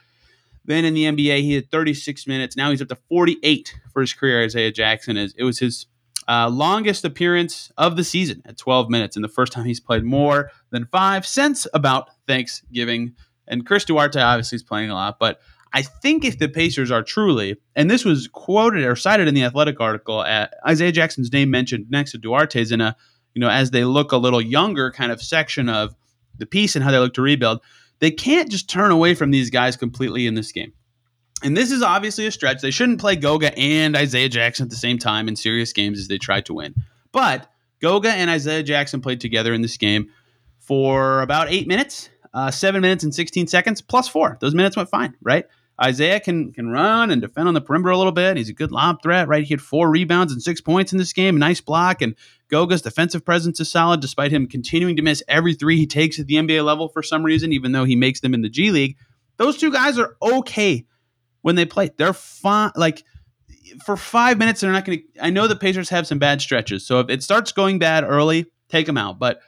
than 0.65 0.85
in 0.85 0.95
the 0.95 1.05
NBA. 1.05 1.41
He 1.43 1.55
had 1.55 1.71
36 1.71 2.27
minutes. 2.27 2.57
Now 2.57 2.71
he's 2.71 2.83
up 2.83 2.89
to 2.89 2.99
48 3.09 3.75
for 3.93 4.01
his 4.01 4.13
career. 4.13 4.45
Isaiah 4.45 4.73
Jackson 4.73 5.17
is. 5.17 5.35
It 5.37 5.45
was 5.45 5.59
his 5.59 5.87
uh, 6.29 6.49
longest 6.49 7.05
appearance 7.05 7.73
of 7.77 7.97
the 7.97 8.05
season 8.05 8.43
at 8.47 8.57
12 8.57 8.89
minutes, 8.89 9.17
and 9.17 9.25
the 9.25 9.29
first 9.29 9.53
time 9.53 9.65
he's 9.65 9.81
played 9.81 10.05
more 10.05 10.51
than 10.71 10.87
five 10.87 11.27
since 11.27 11.67
about 11.75 12.11
Thanksgiving. 12.27 13.15
And 13.49 13.67
Chris 13.67 13.85
Duarte 13.85 14.21
obviously 14.21 14.57
is 14.57 14.63
playing 14.63 14.91
a 14.91 14.95
lot, 14.95 15.19
but 15.19 15.41
I 15.73 15.83
think 15.83 16.25
if 16.25 16.39
the 16.39 16.49
Pacers 16.49 16.91
are 16.91 17.03
truly, 17.03 17.57
and 17.75 17.91
this 17.91 18.05
was 18.05 18.29
quoted 18.29 18.85
or 18.85 18.95
cited 18.95 19.27
in 19.27 19.35
the 19.35 19.45
Athletic 19.45 19.81
article, 19.81 20.23
at 20.23 20.55
Isaiah 20.67 20.93
Jackson's 20.93 21.33
name 21.33 21.51
mentioned 21.51 21.87
next 21.89 22.13
to 22.13 22.19
Duarte's 22.19 22.71
in 22.71 22.81
a, 22.81 22.95
you 23.35 23.41
know, 23.41 23.49
as 23.49 23.71
they 23.71 23.85
look 23.85 24.13
a 24.13 24.19
little 24.19 24.41
younger 24.41 24.91
kind 24.91 25.11
of 25.11 25.23
section 25.23 25.69
of 25.69 25.95
the 26.37 26.47
piece 26.47 26.77
and 26.77 26.85
how 26.85 26.91
they 26.91 26.99
look 26.99 27.15
to 27.15 27.23
rebuild. 27.23 27.61
They 28.03 28.11
can't 28.11 28.51
just 28.51 28.69
turn 28.69 28.91
away 28.91 29.15
from 29.15 29.31
these 29.31 29.49
guys 29.49 29.77
completely 29.77 30.27
in 30.27 30.35
this 30.35 30.51
game. 30.51 30.73
And 31.45 31.57
this 31.57 31.71
is 31.71 31.85
obviously 31.85 32.27
a 32.27 32.33
stretch. 32.33 32.61
They 32.61 32.73
shouldn't 32.73 33.01
play 33.01 33.15
Goga 33.15 33.57
and 33.57 33.97
Isaiah 33.97 34.29
Jackson 34.29 34.65
at 34.65 34.71
the 34.71 34.77
same 34.77 34.99
time 34.99 35.29
in 35.29 35.37
serious 35.37 35.73
games 35.73 36.01
as 36.01 36.09
they 36.09 36.19
try 36.19 36.41
to 36.41 36.55
win. 36.55 36.75
But 37.13 37.49
Goga 37.81 38.11
and 38.11 38.29
Isaiah 38.29 38.65
Jackson 38.65 39.03
played 39.03 39.21
together 39.21 39.55
in 39.55 39.63
this 39.63 39.77
game 39.77 40.11
for 40.59 41.21
about 41.23 41.53
eight 41.53 41.69
minutes, 41.69 42.11
uh, 42.35 42.51
seven 42.51 42.81
minutes 42.81 43.05
and 43.05 43.15
16 43.15 43.47
seconds, 43.47 43.81
plus 43.81 44.09
four. 44.09 44.37
Those 44.41 44.53
minutes 44.53 44.77
went 44.77 44.89
fine, 44.89 45.15
right? 45.23 45.45
Isaiah 45.81 46.21
can 46.21 46.53
can 46.53 46.69
run 46.69 47.11
and 47.11 47.21
defend 47.21 47.49
on 47.49 47.55
the 47.55 47.61
perimeter 47.61 47.91
a 47.91 47.97
little 47.97 48.13
bit. 48.13 48.37
He's 48.37 48.49
a 48.49 48.55
good 48.55 48.73
lob 48.73 49.03
threat, 49.03 49.29
right? 49.29 49.45
He 49.45 49.55
had 49.55 49.61
four 49.61 49.91
rebounds 49.91 50.33
and 50.33 50.43
six 50.43 50.61
points 50.61 50.93
in 50.93 50.99
this 50.99 51.13
game. 51.13 51.39
Nice 51.39 51.61
block. 51.61 52.03
And 52.03 52.15
Goga's 52.51 52.83
defensive 52.83 53.25
presence 53.25 53.59
is 53.59 53.71
solid, 53.71 54.01
despite 54.01 54.33
him 54.33 54.47
continuing 54.47 54.97
to 54.97 55.03
miss 55.03 55.23
every 55.29 55.55
three 55.55 55.79
he 55.79 55.87
takes 55.87 56.21
at 56.21 56.27
the 56.27 56.35
NBA 56.35 56.65
level 56.65 56.89
for 56.89 57.03
some 57.03 57.23
reason, 57.23 57.53
even 57.53 57.73
though 57.73 57.85
he 57.85 57.97
makes 57.97 58.21
them 58.21 58.35
in 58.35 58.43
the 58.43 58.51
G 58.51 58.71
League. 58.71 58.97
Those 59.39 59.57
two 59.57 59.73
guys 59.73 59.99
are 59.99 60.17
okay 60.23 60.85
when 61.41 61.57
they 61.57 61.65
play. 61.65 61.91
They're 61.97 62.13
fine. 62.13 62.73
Like 62.77 63.03
for 63.85 63.97
five 63.97 64.39
minutes, 64.39 64.61
they're 64.61 64.73
not 64.73 64.85
going 64.85 64.99
to. 64.99 65.25
I 65.25 65.31
know 65.31 65.47
the 65.47 65.57
Pacers 65.57 65.89
have 65.89 66.07
some 66.07 66.19
bad 66.19 66.41
stretches, 66.41 66.87
so 66.87 67.01
if 67.01 67.09
it 67.09 67.23
starts 67.23 67.53
going 67.53 67.79
bad 67.79 68.05
early, 68.05 68.47
take 68.69 68.87
them 68.87 68.99
out. 68.99 69.19
But 69.19 69.41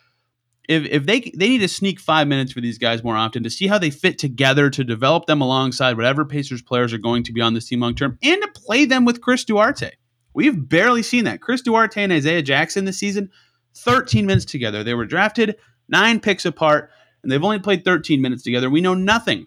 if 0.69 0.85
if 0.87 1.07
they 1.07 1.21
they 1.21 1.49
need 1.49 1.59
to 1.59 1.69
sneak 1.69 2.01
five 2.01 2.27
minutes 2.27 2.53
for 2.53 2.61
these 2.61 2.79
guys 2.79 3.05
more 3.05 3.17
often 3.17 3.43
to 3.43 3.51
see 3.51 3.67
how 3.67 3.79
they 3.79 3.91
fit 3.91 4.19
together 4.19 4.71
to 4.71 4.85
develop 4.85 5.27
them 5.27 5.41
alongside 5.41 5.97
whatever 5.97 6.25
Pacers 6.25 6.63
players 6.63 6.93
are 6.93 6.99
going 6.99 7.23
to 7.25 7.33
be 7.33 7.41
on 7.41 7.55
this 7.55 7.69
team 7.69 7.81
long 7.81 7.95
term, 7.95 8.19
and 8.23 8.43
to 8.43 8.49
play 8.55 8.85
them 8.85 9.05
with 9.05 9.21
Chris 9.21 9.45
Duarte. 9.45 9.93
We've 10.33 10.69
barely 10.69 11.03
seen 11.03 11.25
that. 11.25 11.41
Chris 11.41 11.63
Duarte 11.63 12.03
and 12.03 12.13
Isaiah 12.13 12.43
Jackson 12.43 12.85
this 12.85 12.99
season, 12.99 13.31
13 13.77 14.27
minutes 14.27 14.45
together. 14.45 14.83
They 14.83 14.95
were 14.95 15.05
drafted 15.05 15.57
nine 15.89 16.19
picks 16.19 16.45
apart, 16.45 16.91
and 17.23 17.31
they've 17.31 17.45
only 17.45 17.61
played 17.61 17.85
13 17.85 18.21
minutes 18.21 18.43
together. 18.43 18.69
We 18.69 18.81
know 18.81 18.95
nothing 18.95 19.47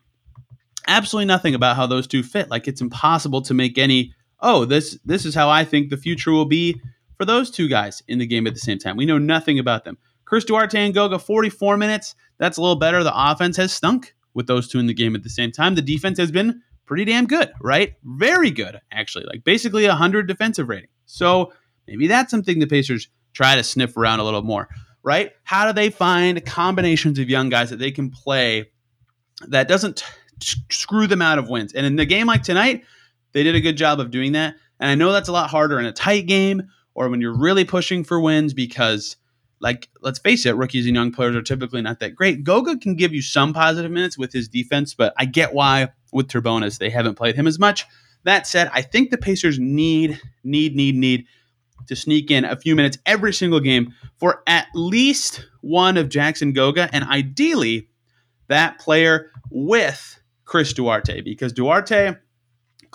absolutely 0.87 1.27
nothing 1.27 1.53
about 1.53 1.75
how 1.75 1.85
those 1.85 2.07
two 2.07 2.23
fit. 2.23 2.49
Like 2.49 2.67
it's 2.67 2.81
impossible 2.81 3.41
to 3.43 3.53
make 3.53 3.77
any, 3.77 4.13
oh, 4.39 4.65
this 4.65 4.97
this 5.05 5.25
is 5.25 5.35
how 5.35 5.49
I 5.49 5.63
think 5.63 5.89
the 5.89 5.97
future 5.97 6.31
will 6.31 6.45
be 6.45 6.81
for 7.17 7.25
those 7.25 7.51
two 7.51 7.67
guys 7.67 8.01
in 8.07 8.19
the 8.19 8.25
game 8.25 8.47
at 8.47 8.53
the 8.53 8.59
same 8.59 8.79
time. 8.79 8.97
We 8.97 9.05
know 9.05 9.17
nothing 9.17 9.59
about 9.59 9.85
them. 9.85 9.97
Chris 10.27 10.43
Duarte 10.43 10.77
and 10.77 10.93
Goga, 10.93 11.19
44 11.19 11.77
minutes. 11.77 12.13
That's 12.37 12.57
a 12.57 12.61
little 12.61 12.75
better. 12.75 13.01
The 13.01 13.13
offense 13.15 13.55
has 13.55 13.71
stunk 13.71 14.13
with 14.33 14.45
those 14.45 14.67
two 14.67 14.77
in 14.77 14.85
the 14.85 14.93
game 14.93 15.15
at 15.15 15.23
the 15.23 15.29
same 15.29 15.53
time. 15.53 15.75
The 15.75 15.81
defense 15.81 16.19
has 16.19 16.31
been 16.31 16.61
pretty 16.85 17.05
damn 17.05 17.27
good, 17.27 17.53
right? 17.61 17.93
Very 18.03 18.51
good, 18.51 18.79
actually, 18.91 19.23
like 19.23 19.45
basically 19.45 19.85
a 19.85 19.89
100 19.89 20.27
defensive 20.27 20.67
rating. 20.67 20.89
So 21.05 21.53
maybe 21.87 22.07
that's 22.07 22.29
something 22.29 22.59
the 22.59 22.67
Pacers 22.67 23.07
try 23.31 23.55
to 23.55 23.63
sniff 23.63 23.95
around 23.95 24.19
a 24.19 24.25
little 24.25 24.43
more, 24.43 24.67
right? 25.01 25.31
How 25.45 25.65
do 25.65 25.71
they 25.71 25.89
find 25.89 26.45
combinations 26.45 27.19
of 27.19 27.29
young 27.29 27.47
guys 27.47 27.69
that 27.69 27.79
they 27.79 27.91
can 27.91 28.11
play 28.11 28.69
that 29.47 29.69
doesn't 29.69 30.03
t- 30.41 30.61
screw 30.69 31.07
them 31.07 31.21
out 31.21 31.39
of 31.39 31.47
wins? 31.47 31.71
And 31.71 31.85
in 31.85 31.95
the 31.95 32.05
game 32.05 32.27
like 32.27 32.43
tonight, 32.43 32.83
they 33.31 33.43
did 33.43 33.55
a 33.55 33.61
good 33.61 33.77
job 33.77 34.01
of 34.01 34.11
doing 34.11 34.33
that. 34.33 34.55
And 34.81 34.91
I 34.91 34.95
know 34.95 35.13
that's 35.13 35.29
a 35.29 35.33
lot 35.33 35.49
harder 35.49 35.79
in 35.79 35.85
a 35.85 35.93
tight 35.93 36.27
game 36.27 36.63
or 36.95 37.07
when 37.07 37.21
you're 37.21 37.37
really 37.37 37.63
pushing 37.63 38.03
for 38.03 38.19
wins 38.19 38.53
because 38.53 39.15
like 39.59 39.89
let's 40.01 40.19
face 40.19 40.45
it, 40.45 40.55
rookies 40.55 40.85
and 40.85 40.95
young 40.95 41.11
players 41.11 41.35
are 41.35 41.41
typically 41.41 41.81
not 41.81 41.99
that 41.99 42.15
great. 42.15 42.43
Goga 42.43 42.77
can 42.77 42.95
give 42.95 43.13
you 43.13 43.21
some 43.21 43.53
positive 43.53 43.91
minutes 43.91 44.17
with 44.17 44.33
his 44.33 44.47
defense, 44.47 44.93
but 44.93 45.13
I 45.17 45.25
get 45.25 45.53
why 45.53 45.89
with 46.11 46.27
Turbonas 46.27 46.77
they 46.77 46.89
haven't 46.89 47.15
played 47.15 47.35
him 47.35 47.47
as 47.47 47.59
much. 47.59 47.85
That 48.23 48.45
said, 48.45 48.69
I 48.73 48.81
think 48.81 49.09
the 49.09 49.17
Pacers 49.17 49.57
need, 49.57 50.19
need, 50.43 50.75
need, 50.75 50.95
need 50.95 51.25
to 51.87 51.95
sneak 51.95 52.29
in 52.29 52.43
a 52.43 52.57
few 52.57 52.75
minutes 52.75 52.97
every 53.05 53.33
single 53.33 53.59
game 53.59 53.93
for 54.17 54.43
at 54.47 54.67
least 54.73 55.47
one 55.61 55.97
of 55.97 56.09
Jackson 56.09 56.51
Goga, 56.51 56.89
and 56.91 57.05
ideally 57.05 57.87
that 58.47 58.79
player 58.79 59.31
with 59.49 60.19
Chris 60.45 60.73
Duarte, 60.73 61.21
because 61.21 61.53
Duarte 61.53 62.15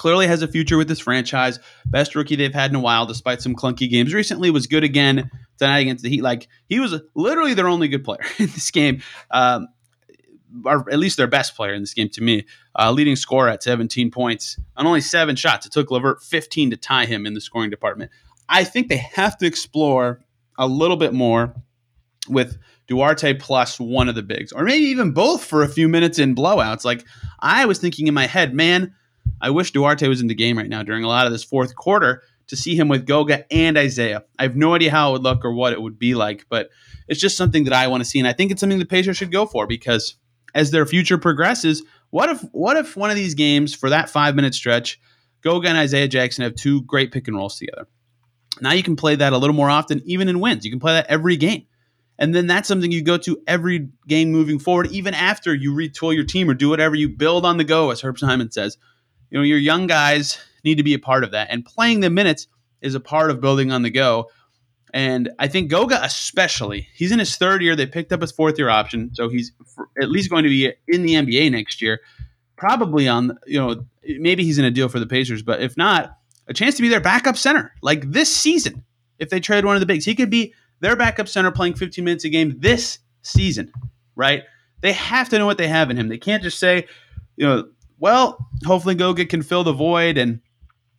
clearly 0.03 0.27
has 0.27 0.43
a 0.43 0.49
future 0.49 0.77
with 0.77 0.88
this 0.88 0.99
franchise. 0.99 1.61
Best 1.87 2.17
rookie 2.17 2.35
they've 2.35 2.53
had 2.53 2.73
in 2.73 2.75
a 2.75 2.81
while, 2.81 3.07
despite 3.07 3.41
some 3.41 3.55
clunky 3.55 3.88
games. 3.88 4.12
Recently 4.12 4.51
was 4.51 4.67
good 4.67 4.83
again 4.83 5.31
tonight 5.59 5.79
against 5.79 6.03
the 6.03 6.11
Heat. 6.11 6.23
Like 6.23 6.49
he 6.67 6.81
was 6.81 7.01
literally 7.15 7.55
their 7.55 7.69
only 7.69 7.87
good 7.87 8.03
player 8.03 8.19
in 8.41 8.47
this 8.47 8.73
game. 8.73 9.01
Um, 9.31 9.69
or 10.65 10.91
at 10.91 10.99
least 10.99 11.19
their 11.19 11.29
best 11.29 11.55
player 11.55 11.73
in 11.73 11.81
this 11.81 11.95
game 11.95 12.09
to 12.09 12.21
me, 12.21 12.45
uh, 12.77 12.91
leading 12.91 13.15
scorer 13.15 13.49
at 13.49 13.62
17 13.62 14.11
points 14.11 14.59
on 14.77 14.88
only 14.88 15.01
seven 15.01 15.37
shots. 15.37 15.67
It 15.67 15.73
took 15.73 15.93
LeVert 15.93 16.21
15 16.21 16.71
to 16.71 16.77
tie 16.77 17.07
him 17.07 17.25
in 17.25 17.35
the 17.35 17.41
scoring 17.41 17.71
department. 17.71 18.11
I 18.49 18.65
think 18.65 18.88
they 18.88 18.97
have 18.97 19.38
to 19.38 19.47
explore 19.47 20.21
a 20.59 20.67
little 20.67 20.97
bit 20.97 21.15
more 21.15 21.55
with 22.29 22.59
Duarte 22.88 23.35
plus 23.35 23.79
one 23.79 24.09
of 24.09 24.17
the 24.17 24.23
bigs, 24.23 24.51
or 24.51 24.65
maybe 24.65 24.87
even 24.87 25.12
both 25.12 25.45
for 25.45 25.62
a 25.62 25.69
few 25.69 25.88
minutes 25.88 26.19
in 26.19 26.35
blowouts. 26.35 26.85
Like 26.85 27.05
I 27.38 27.67
was 27.67 27.79
thinking 27.79 28.09
in 28.09 28.15
my 28.15 28.27
head, 28.27 28.53
man, 28.53 28.95
I 29.41 29.51
wish 29.51 29.73
Duarte 29.73 30.09
was 30.09 30.21
in 30.21 30.29
the 30.29 30.35
game 30.35 30.57
right 30.57 30.69
now 30.69 30.83
during 30.83 31.05
a 31.05 31.09
lot 31.09 31.27
of 31.27 31.33
this 31.33 31.45
fourth 31.45 31.75
quarter 31.75 32.23
to 32.49 32.57
see 32.57 32.77
him 32.77 32.89
with 32.89 33.07
Goga 33.07 33.51
and 33.53 33.79
Isaiah. 33.79 34.25
I 34.39 34.43
have 34.45 34.57
no 34.57 34.75
idea 34.75 34.91
how 34.91 35.11
it 35.11 35.13
would 35.13 35.23
look 35.23 35.45
or 35.45 35.53
what 35.53 35.73
it 35.73 35.81
would 35.81 35.99
be 35.99 36.15
like, 36.15 36.47
but 36.49 36.71
it's 37.09 37.21
just 37.21 37.37
something 37.37 37.65
that 37.65 37.73
I 37.73 37.89
want 37.89 38.03
to 38.03 38.09
see, 38.09 38.19
and 38.19 38.29
I 38.29 38.33
think 38.33 38.51
it's 38.51 38.61
something 38.61 38.79
the 38.79 38.85
Pacers 38.85 39.17
should 39.17 39.33
go 39.33 39.47
for 39.47 39.67
because 39.67 40.17
as 40.55 40.71
their 40.71 40.87
future 40.87 41.19
progresses, 41.19 41.83
what 42.11 42.29
if 42.29 42.41
what 42.53 42.77
if 42.77 42.97
one 42.97 43.11
of 43.11 43.17
these 43.17 43.35
games 43.35 43.75
for 43.75 43.91
that 43.91 44.11
five 44.11 44.35
minute 44.35 44.55
stretch, 44.55 45.01
Goga 45.43 45.69
and 45.69 45.79
Isaiah 45.79 46.09
Jackson 46.09 46.45
have 46.45 46.55
two 46.55 46.83
great 46.83 47.11
pick 47.11 47.27
and 47.27 47.37
rolls 47.37 47.59
together? 47.59 47.87
Now 48.61 48.73
you 48.73 48.83
can 48.83 48.97
play 48.97 49.17
that 49.17 49.33
a 49.33 49.39
little 49.39 49.57
more 49.57 49.71
often, 49.71 50.03
even 50.05 50.29
in 50.29 50.41
wins. 50.41 50.65
You 50.65 50.71
can 50.71 50.81
play 50.81 50.93
that 50.93 51.07
every 51.07 51.37
game. 51.37 51.67
And 52.19 52.35
then 52.35 52.47
that's 52.47 52.69
something 52.69 52.93
you 52.93 53.03
go 53.03 53.17
to 53.19 53.43
every 53.47 53.89
game 54.07 54.31
moving 54.31 54.59
forward, 54.59 54.89
even 54.93 55.15
after 55.15 55.55
you 55.55 55.73
retool 55.73 56.15
your 56.15 56.25
team 56.25 56.49
or 56.49 56.55
do 56.55 56.69
whatever 56.69 56.95
you 56.95 57.09
build 57.09 57.45
on 57.45 57.57
the 57.57 57.65
go, 57.65 57.91
as 57.91 58.03
Herb 58.03 58.19
Simon 58.19 58.51
says. 58.51 58.77
You 59.33 59.38
know, 59.38 59.45
your 59.45 59.59
young 59.59 59.87
guys 59.87 60.38
need 60.62 60.77
to 60.77 60.83
be 60.83 60.92
a 60.92 60.99
part 60.99 61.25
of 61.25 61.31
that. 61.31 61.49
And 61.51 61.64
playing 61.64 62.01
the 62.01 62.11
minutes 62.11 62.49
is 62.83 62.95
a 62.95 63.01
part 63.01 63.31
of 63.31 63.40
building 63.40 63.73
on 63.73 63.81
the 63.81 63.88
go. 63.88 64.29
And 64.92 65.31
I 65.38 65.49
think 65.49 65.71
Goga, 65.71 65.99
especially, 66.05 66.87
he's 66.92 67.12
in 67.12 67.18
his 67.18 67.37
third 67.37 67.62
year. 67.62 67.75
They 67.75 67.87
picked 67.87 68.12
up 68.12 68.21
his 68.21 68.31
fourth 68.31 68.59
year 68.59 68.68
option, 68.68 69.11
so 69.14 69.31
he's 69.31 69.51
at 70.03 70.11
least 70.11 70.29
going 70.29 70.45
to 70.45 70.51
be 70.51 70.71
in 70.87 71.03
the 71.03 71.14
NBA 71.14 71.51
next 71.51 71.81
year. 71.81 72.01
Probably 72.57 73.09
on, 73.09 73.38
you 73.47 73.59
know, 73.59 73.87
maybe 74.18 74.45
he's 74.45 74.59
in 74.59 74.66
a 74.66 74.71
deal 74.71 74.90
for 74.90 75.01
the 75.01 75.07
Pacers, 75.07 75.42
but 75.42 75.62
if 75.62 75.79
not, 75.79 76.18
a 76.47 76.53
chance 76.53 76.75
to 76.75 76.83
be 76.83 76.88
their 76.88 77.01
backup 77.01 77.38
center 77.38 77.73
like 77.81 78.12
this 78.12 78.31
season. 78.31 78.85
If 79.18 79.31
they 79.31 79.40
trade 79.40 79.64
one 79.64 79.77
of 79.77 79.81
the 79.81 79.87
bigs, 79.87 80.05
he 80.05 80.14
could 80.14 80.29
be 80.29 80.53
their 80.81 80.95
backup 80.95 81.27
center 81.27 81.51
playing 81.51 81.75
15 81.75 82.05
minutes 82.05 82.25
a 82.25 82.29
game 82.29 82.57
this 82.59 82.99
season, 83.23 83.73
right? 84.14 84.42
They 84.83 84.92
have 84.92 85.31
to 85.31 85.38
know 85.38 85.47
what 85.47 85.57
they 85.57 85.68
have 85.68 85.90
in 85.90 85.97
him. 85.97 86.09
They 86.09 86.18
can't 86.18 86.42
just 86.42 86.59
say, 86.59 86.87
you 87.37 87.47
know, 87.47 87.68
well, 88.03 88.49
hopefully 88.67 88.97
Goga 88.97 89.25
can 89.27 89.43
fill 89.43 89.62
the 89.62 89.73
void 89.73 90.19
and 90.19 90.41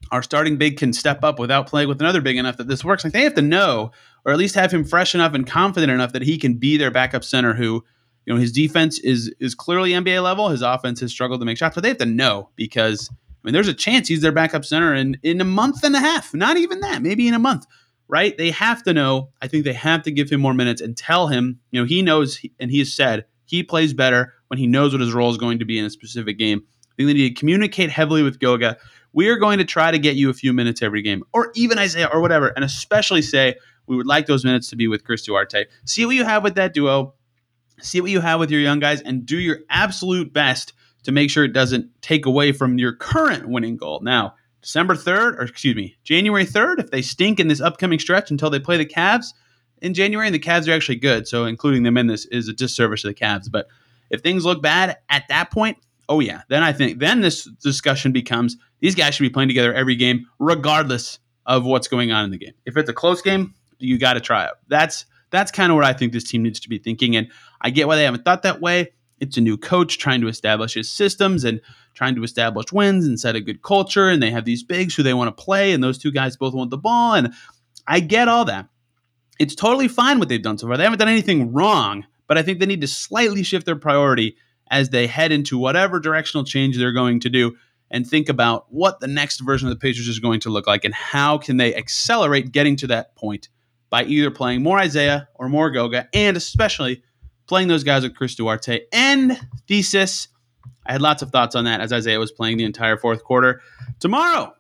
our 0.09 0.23
starting 0.23 0.55
big 0.55 0.77
can 0.77 0.93
step 0.93 1.21
up 1.21 1.37
without 1.37 1.67
playing 1.67 1.89
with 1.89 1.99
another 1.99 2.21
big 2.21 2.37
enough 2.37 2.55
that 2.55 2.69
this 2.69 2.81
works. 2.81 3.03
Like 3.03 3.11
they 3.11 3.23
have 3.23 3.33
to 3.33 3.41
know, 3.41 3.91
or 4.23 4.31
at 4.31 4.37
least 4.37 4.55
have 4.55 4.71
him 4.71 4.85
fresh 4.85 5.13
enough 5.13 5.33
and 5.33 5.45
confident 5.45 5.91
enough 5.91 6.13
that 6.13 6.21
he 6.21 6.37
can 6.37 6.53
be 6.53 6.77
their 6.77 6.91
backup 6.91 7.25
center 7.25 7.53
who, 7.53 7.83
you 8.25 8.33
know, 8.33 8.39
his 8.39 8.53
defense 8.53 8.99
is 8.99 9.33
is 9.41 9.53
clearly 9.53 9.91
NBA 9.91 10.23
level. 10.23 10.47
His 10.47 10.61
offense 10.61 11.01
has 11.01 11.11
struggled 11.11 11.41
to 11.41 11.45
make 11.45 11.57
shots, 11.57 11.75
but 11.75 11.81
they 11.81 11.89
have 11.89 11.97
to 11.97 12.05
know 12.05 12.51
because 12.55 13.09
I 13.11 13.15
mean 13.43 13.53
there's 13.53 13.67
a 13.67 13.73
chance 13.73 14.07
he's 14.07 14.21
their 14.21 14.31
backup 14.31 14.63
center 14.63 14.95
in, 14.95 15.17
in 15.23 15.41
a 15.41 15.45
month 15.45 15.83
and 15.83 15.97
a 15.97 15.99
half. 15.99 16.33
Not 16.33 16.55
even 16.55 16.79
that, 16.79 17.01
maybe 17.01 17.27
in 17.27 17.33
a 17.33 17.39
month. 17.39 17.65
Right? 18.07 18.37
They 18.37 18.51
have 18.51 18.81
to 18.83 18.93
know. 18.93 19.29
I 19.41 19.49
think 19.49 19.65
they 19.65 19.73
have 19.73 20.03
to 20.03 20.11
give 20.11 20.29
him 20.29 20.39
more 20.39 20.53
minutes 20.53 20.79
and 20.79 20.95
tell 20.95 21.27
him, 21.27 21.59
you 21.71 21.81
know, 21.81 21.85
he 21.85 22.01
knows 22.01 22.39
and 22.61 22.71
he 22.71 22.79
has 22.79 22.93
said 22.93 23.25
he 23.43 23.61
plays 23.61 23.93
better 23.93 24.33
when 24.47 24.57
he 24.57 24.67
knows 24.67 24.93
what 24.93 25.01
his 25.01 25.13
role 25.13 25.31
is 25.31 25.37
going 25.37 25.59
to 25.59 25.65
be 25.65 25.77
in 25.77 25.83
a 25.83 25.89
specific 25.89 26.37
game. 26.37 26.63
They 26.97 27.05
need 27.05 27.29
to 27.29 27.33
communicate 27.33 27.89
heavily 27.89 28.23
with 28.23 28.39
Goga. 28.39 28.77
We 29.13 29.29
are 29.29 29.37
going 29.37 29.59
to 29.59 29.65
try 29.65 29.91
to 29.91 29.99
get 29.99 30.15
you 30.15 30.29
a 30.29 30.33
few 30.33 30.53
minutes 30.53 30.81
every 30.81 31.01
game, 31.01 31.23
or 31.33 31.51
even 31.55 31.77
Isaiah, 31.77 32.09
or 32.11 32.21
whatever, 32.21 32.47
and 32.47 32.65
especially 32.65 33.21
say 33.21 33.55
we 33.85 33.95
would 33.95 34.07
like 34.07 34.25
those 34.25 34.43
minutes 34.43 34.69
to 34.69 34.75
be 34.75 34.87
with 34.87 35.03
Chris 35.03 35.23
Duarte. 35.23 35.65
See 35.85 36.05
what 36.05 36.15
you 36.15 36.23
have 36.23 36.43
with 36.43 36.55
that 36.55 36.73
duo. 36.73 37.13
See 37.81 38.01
what 38.01 38.11
you 38.11 38.21
have 38.21 38.39
with 38.39 38.49
your 38.49 38.61
young 38.61 38.79
guys, 38.79 39.01
and 39.01 39.25
do 39.25 39.37
your 39.37 39.59
absolute 39.69 40.31
best 40.33 40.73
to 41.03 41.11
make 41.11 41.29
sure 41.29 41.43
it 41.43 41.53
doesn't 41.53 41.89
take 42.01 42.25
away 42.25 42.51
from 42.51 42.77
your 42.77 42.93
current 42.93 43.47
winning 43.49 43.77
goal. 43.77 43.99
Now, 44.01 44.35
December 44.61 44.95
3rd, 44.95 45.37
or 45.37 45.43
excuse 45.43 45.75
me, 45.75 45.97
January 46.03 46.45
3rd, 46.45 46.79
if 46.79 46.91
they 46.91 47.01
stink 47.01 47.39
in 47.39 47.49
this 47.49 47.59
upcoming 47.59 47.99
stretch 47.99 48.31
until 48.31 48.49
they 48.49 48.59
play 48.59 48.77
the 48.77 48.85
Cavs 48.85 49.33
in 49.81 49.93
January, 49.93 50.27
and 50.27 50.33
the 50.33 50.39
Cavs 50.39 50.67
are 50.69 50.71
actually 50.71 50.95
good, 50.95 51.27
so 51.27 51.45
including 51.45 51.83
them 51.83 51.97
in 51.97 52.07
this 52.07 52.25
is 52.27 52.47
a 52.47 52.53
disservice 52.53 53.01
to 53.01 53.09
the 53.09 53.13
Cavs. 53.13 53.51
But 53.51 53.67
if 54.09 54.21
things 54.21 54.45
look 54.45 54.61
bad 54.61 54.97
at 55.09 55.27
that 55.27 55.51
point, 55.51 55.77
Oh 56.09 56.19
yeah, 56.19 56.41
then 56.49 56.63
I 56.63 56.73
think 56.73 56.99
then 56.99 57.21
this 57.21 57.45
discussion 57.63 58.11
becomes 58.11 58.57
these 58.81 58.95
guys 58.95 59.15
should 59.15 59.23
be 59.23 59.29
playing 59.29 59.49
together 59.49 59.73
every 59.73 59.95
game, 59.95 60.25
regardless 60.39 61.19
of 61.45 61.65
what's 61.65 61.87
going 61.87 62.11
on 62.11 62.25
in 62.25 62.31
the 62.31 62.37
game. 62.37 62.53
If 62.65 62.77
it's 62.77 62.89
a 62.89 62.93
close 62.93 63.21
game, 63.21 63.53
you 63.79 63.97
got 63.97 64.13
to 64.13 64.21
try 64.21 64.45
it. 64.45 64.51
That's 64.67 65.05
that's 65.29 65.51
kind 65.51 65.71
of 65.71 65.75
what 65.75 65.85
I 65.85 65.93
think 65.93 66.13
this 66.13 66.29
team 66.29 66.43
needs 66.43 66.59
to 66.61 66.69
be 66.69 66.77
thinking, 66.77 67.15
and 67.15 67.29
I 67.61 67.69
get 67.69 67.87
why 67.87 67.95
they 67.95 68.03
haven't 68.03 68.25
thought 68.25 68.43
that 68.43 68.61
way. 68.61 68.93
It's 69.19 69.37
a 69.37 69.41
new 69.41 69.57
coach 69.57 69.97
trying 69.97 70.21
to 70.21 70.27
establish 70.27 70.73
his 70.73 70.89
systems 70.89 71.45
and 71.45 71.61
trying 71.93 72.15
to 72.15 72.23
establish 72.23 72.73
wins 72.73 73.05
and 73.05 73.19
set 73.19 73.35
a 73.35 73.41
good 73.41 73.61
culture, 73.61 74.09
and 74.09 74.21
they 74.21 74.31
have 74.31 74.45
these 74.45 74.63
bigs 74.63 74.95
who 74.95 75.03
they 75.03 75.13
want 75.13 75.35
to 75.35 75.43
play, 75.43 75.71
and 75.71 75.83
those 75.83 75.97
two 75.97 76.11
guys 76.11 76.35
both 76.35 76.53
want 76.53 76.69
the 76.69 76.77
ball, 76.77 77.13
and 77.13 77.33
I 77.87 77.99
get 77.99 78.27
all 78.27 78.45
that. 78.45 78.67
It's 79.39 79.55
totally 79.55 79.87
fine 79.87 80.19
what 80.19 80.29
they've 80.29 80.41
done 80.41 80.57
so 80.57 80.67
far. 80.67 80.77
They 80.77 80.83
haven't 80.83 80.99
done 80.99 81.07
anything 81.07 81.53
wrong, 81.53 82.05
but 82.27 82.37
I 82.37 82.43
think 82.43 82.59
they 82.59 82.65
need 82.65 82.81
to 82.81 82.87
slightly 82.87 83.43
shift 83.43 83.65
their 83.65 83.75
priority 83.75 84.37
as 84.73 84.89
they 84.89 85.05
head 85.05 85.31
into 85.31 85.55
whatever 85.55 85.99
directional 85.99 86.43
change 86.43 86.75
they're 86.75 86.91
going 86.91 87.19
to 87.19 87.29
do 87.29 87.55
and 87.91 88.07
think 88.07 88.27
about 88.27 88.65
what 88.73 88.99
the 88.99 89.07
next 89.07 89.39
version 89.41 89.67
of 89.67 89.73
the 89.73 89.79
Pacers 89.79 90.07
is 90.07 90.17
going 90.17 90.39
to 90.39 90.49
look 90.49 90.65
like 90.65 90.83
and 90.83 90.95
how 90.95 91.37
can 91.37 91.57
they 91.57 91.75
accelerate 91.75 92.51
getting 92.51 92.75
to 92.77 92.87
that 92.87 93.15
point 93.15 93.49
by 93.91 94.03
either 94.05 94.31
playing 94.31 94.63
more 94.63 94.79
Isaiah 94.79 95.29
or 95.35 95.47
more 95.47 95.69
Goga 95.69 96.09
and 96.11 96.35
especially 96.35 97.03
playing 97.45 97.67
those 97.67 97.83
guys 97.83 98.01
with 98.01 98.15
Chris 98.15 98.33
Duarte 98.33 98.81
and 98.91 99.39
thesis. 99.67 100.27
I 100.87 100.93
had 100.93 101.03
lots 101.03 101.21
of 101.21 101.29
thoughts 101.29 101.53
on 101.55 101.65
that 101.65 101.79
as 101.79 101.93
Isaiah 101.93 102.17
was 102.17 102.31
playing 102.31 102.57
the 102.57 102.63
entire 102.63 102.97
fourth 102.97 103.23
quarter. 103.23 103.61
Tomorrow, 103.99 104.55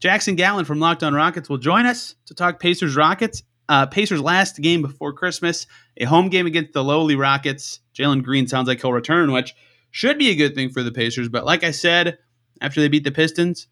Jackson 0.00 0.36
Gatlin 0.36 0.64
from 0.64 0.80
Locked 0.80 1.02
On 1.02 1.12
Rockets 1.12 1.50
will 1.50 1.58
join 1.58 1.84
us 1.84 2.14
to 2.24 2.34
talk 2.34 2.60
Pacers 2.60 2.96
Rockets 2.96 3.42
uh, 3.68 3.86
Pacers' 3.86 4.20
last 4.20 4.56
game 4.58 4.82
before 4.82 5.12
Christmas, 5.12 5.66
a 5.96 6.04
home 6.04 6.28
game 6.28 6.46
against 6.46 6.72
the 6.72 6.84
lowly 6.84 7.16
Rockets. 7.16 7.80
Jalen 7.94 8.22
Green 8.22 8.46
sounds 8.46 8.68
like 8.68 8.80
he'll 8.80 8.92
return, 8.92 9.32
which 9.32 9.54
should 9.90 10.18
be 10.18 10.30
a 10.30 10.34
good 10.34 10.54
thing 10.54 10.70
for 10.70 10.82
the 10.82 10.92
Pacers. 10.92 11.28
But 11.28 11.44
like 11.44 11.64
I 11.64 11.70
said, 11.70 12.18
after 12.60 12.80
they 12.80 12.88
beat 12.88 13.04
the 13.04 13.10
Pistons, 13.10 13.66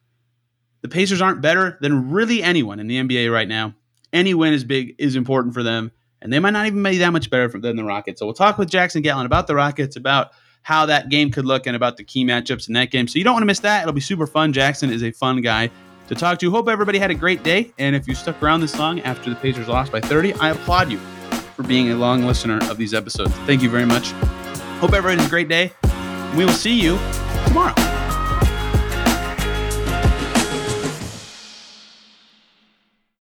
the 0.80 0.88
Pacers 0.88 1.20
aren't 1.20 1.40
better 1.40 1.78
than 1.80 2.10
really 2.10 2.42
anyone 2.42 2.80
in 2.80 2.86
the 2.86 2.96
NBA 2.96 3.32
right 3.32 3.48
now. 3.48 3.74
Any 4.12 4.34
win 4.34 4.52
is 4.52 4.64
big, 4.64 4.94
is 4.98 5.16
important 5.16 5.54
for 5.54 5.62
them, 5.62 5.90
and 6.20 6.32
they 6.32 6.38
might 6.38 6.50
not 6.50 6.66
even 6.66 6.82
be 6.82 6.98
that 6.98 7.10
much 7.10 7.30
better 7.30 7.48
than 7.48 7.76
the 7.76 7.84
Rockets. 7.84 8.20
So 8.20 8.26
we'll 8.26 8.34
talk 8.34 8.58
with 8.58 8.70
Jackson 8.70 9.02
Gatlin 9.02 9.26
about 9.26 9.46
the 9.46 9.54
Rockets, 9.54 9.96
about 9.96 10.32
how 10.62 10.86
that 10.86 11.08
game 11.08 11.30
could 11.30 11.44
look, 11.44 11.66
and 11.66 11.74
about 11.74 11.96
the 11.96 12.04
key 12.04 12.24
matchups 12.24 12.68
in 12.68 12.74
that 12.74 12.90
game. 12.90 13.08
So 13.08 13.18
you 13.18 13.24
don't 13.24 13.32
want 13.34 13.42
to 13.42 13.46
miss 13.46 13.60
that. 13.60 13.82
It'll 13.82 13.94
be 13.94 14.00
super 14.00 14.26
fun. 14.26 14.52
Jackson 14.52 14.90
is 14.90 15.02
a 15.02 15.12
fun 15.12 15.40
guy 15.40 15.70
to 16.08 16.14
talk 16.14 16.38
to. 16.40 16.50
Hope 16.50 16.68
everybody 16.68 16.98
had 16.98 17.10
a 17.10 17.14
great 17.14 17.42
day. 17.42 17.72
And 17.78 17.96
if 17.96 18.06
you 18.08 18.14
stuck 18.14 18.42
around 18.42 18.60
this 18.60 18.78
long 18.78 19.00
after 19.00 19.30
the 19.30 19.36
Pacers 19.36 19.68
lost 19.68 19.92
by 19.92 20.00
30, 20.00 20.34
I 20.34 20.50
applaud 20.50 20.90
you 20.90 20.98
for 21.56 21.62
being 21.62 21.90
a 21.90 21.96
long 21.96 22.24
listener 22.24 22.58
of 22.70 22.76
these 22.76 22.94
episodes. 22.94 23.32
Thank 23.46 23.62
you 23.62 23.70
very 23.70 23.86
much. 23.86 24.10
Hope 24.80 24.92
everybody 24.92 25.18
has 25.18 25.26
a 25.26 25.30
great 25.30 25.48
day. 25.48 25.72
We 26.36 26.44
will 26.44 26.52
see 26.52 26.80
you 26.80 26.98
tomorrow. 27.46 27.91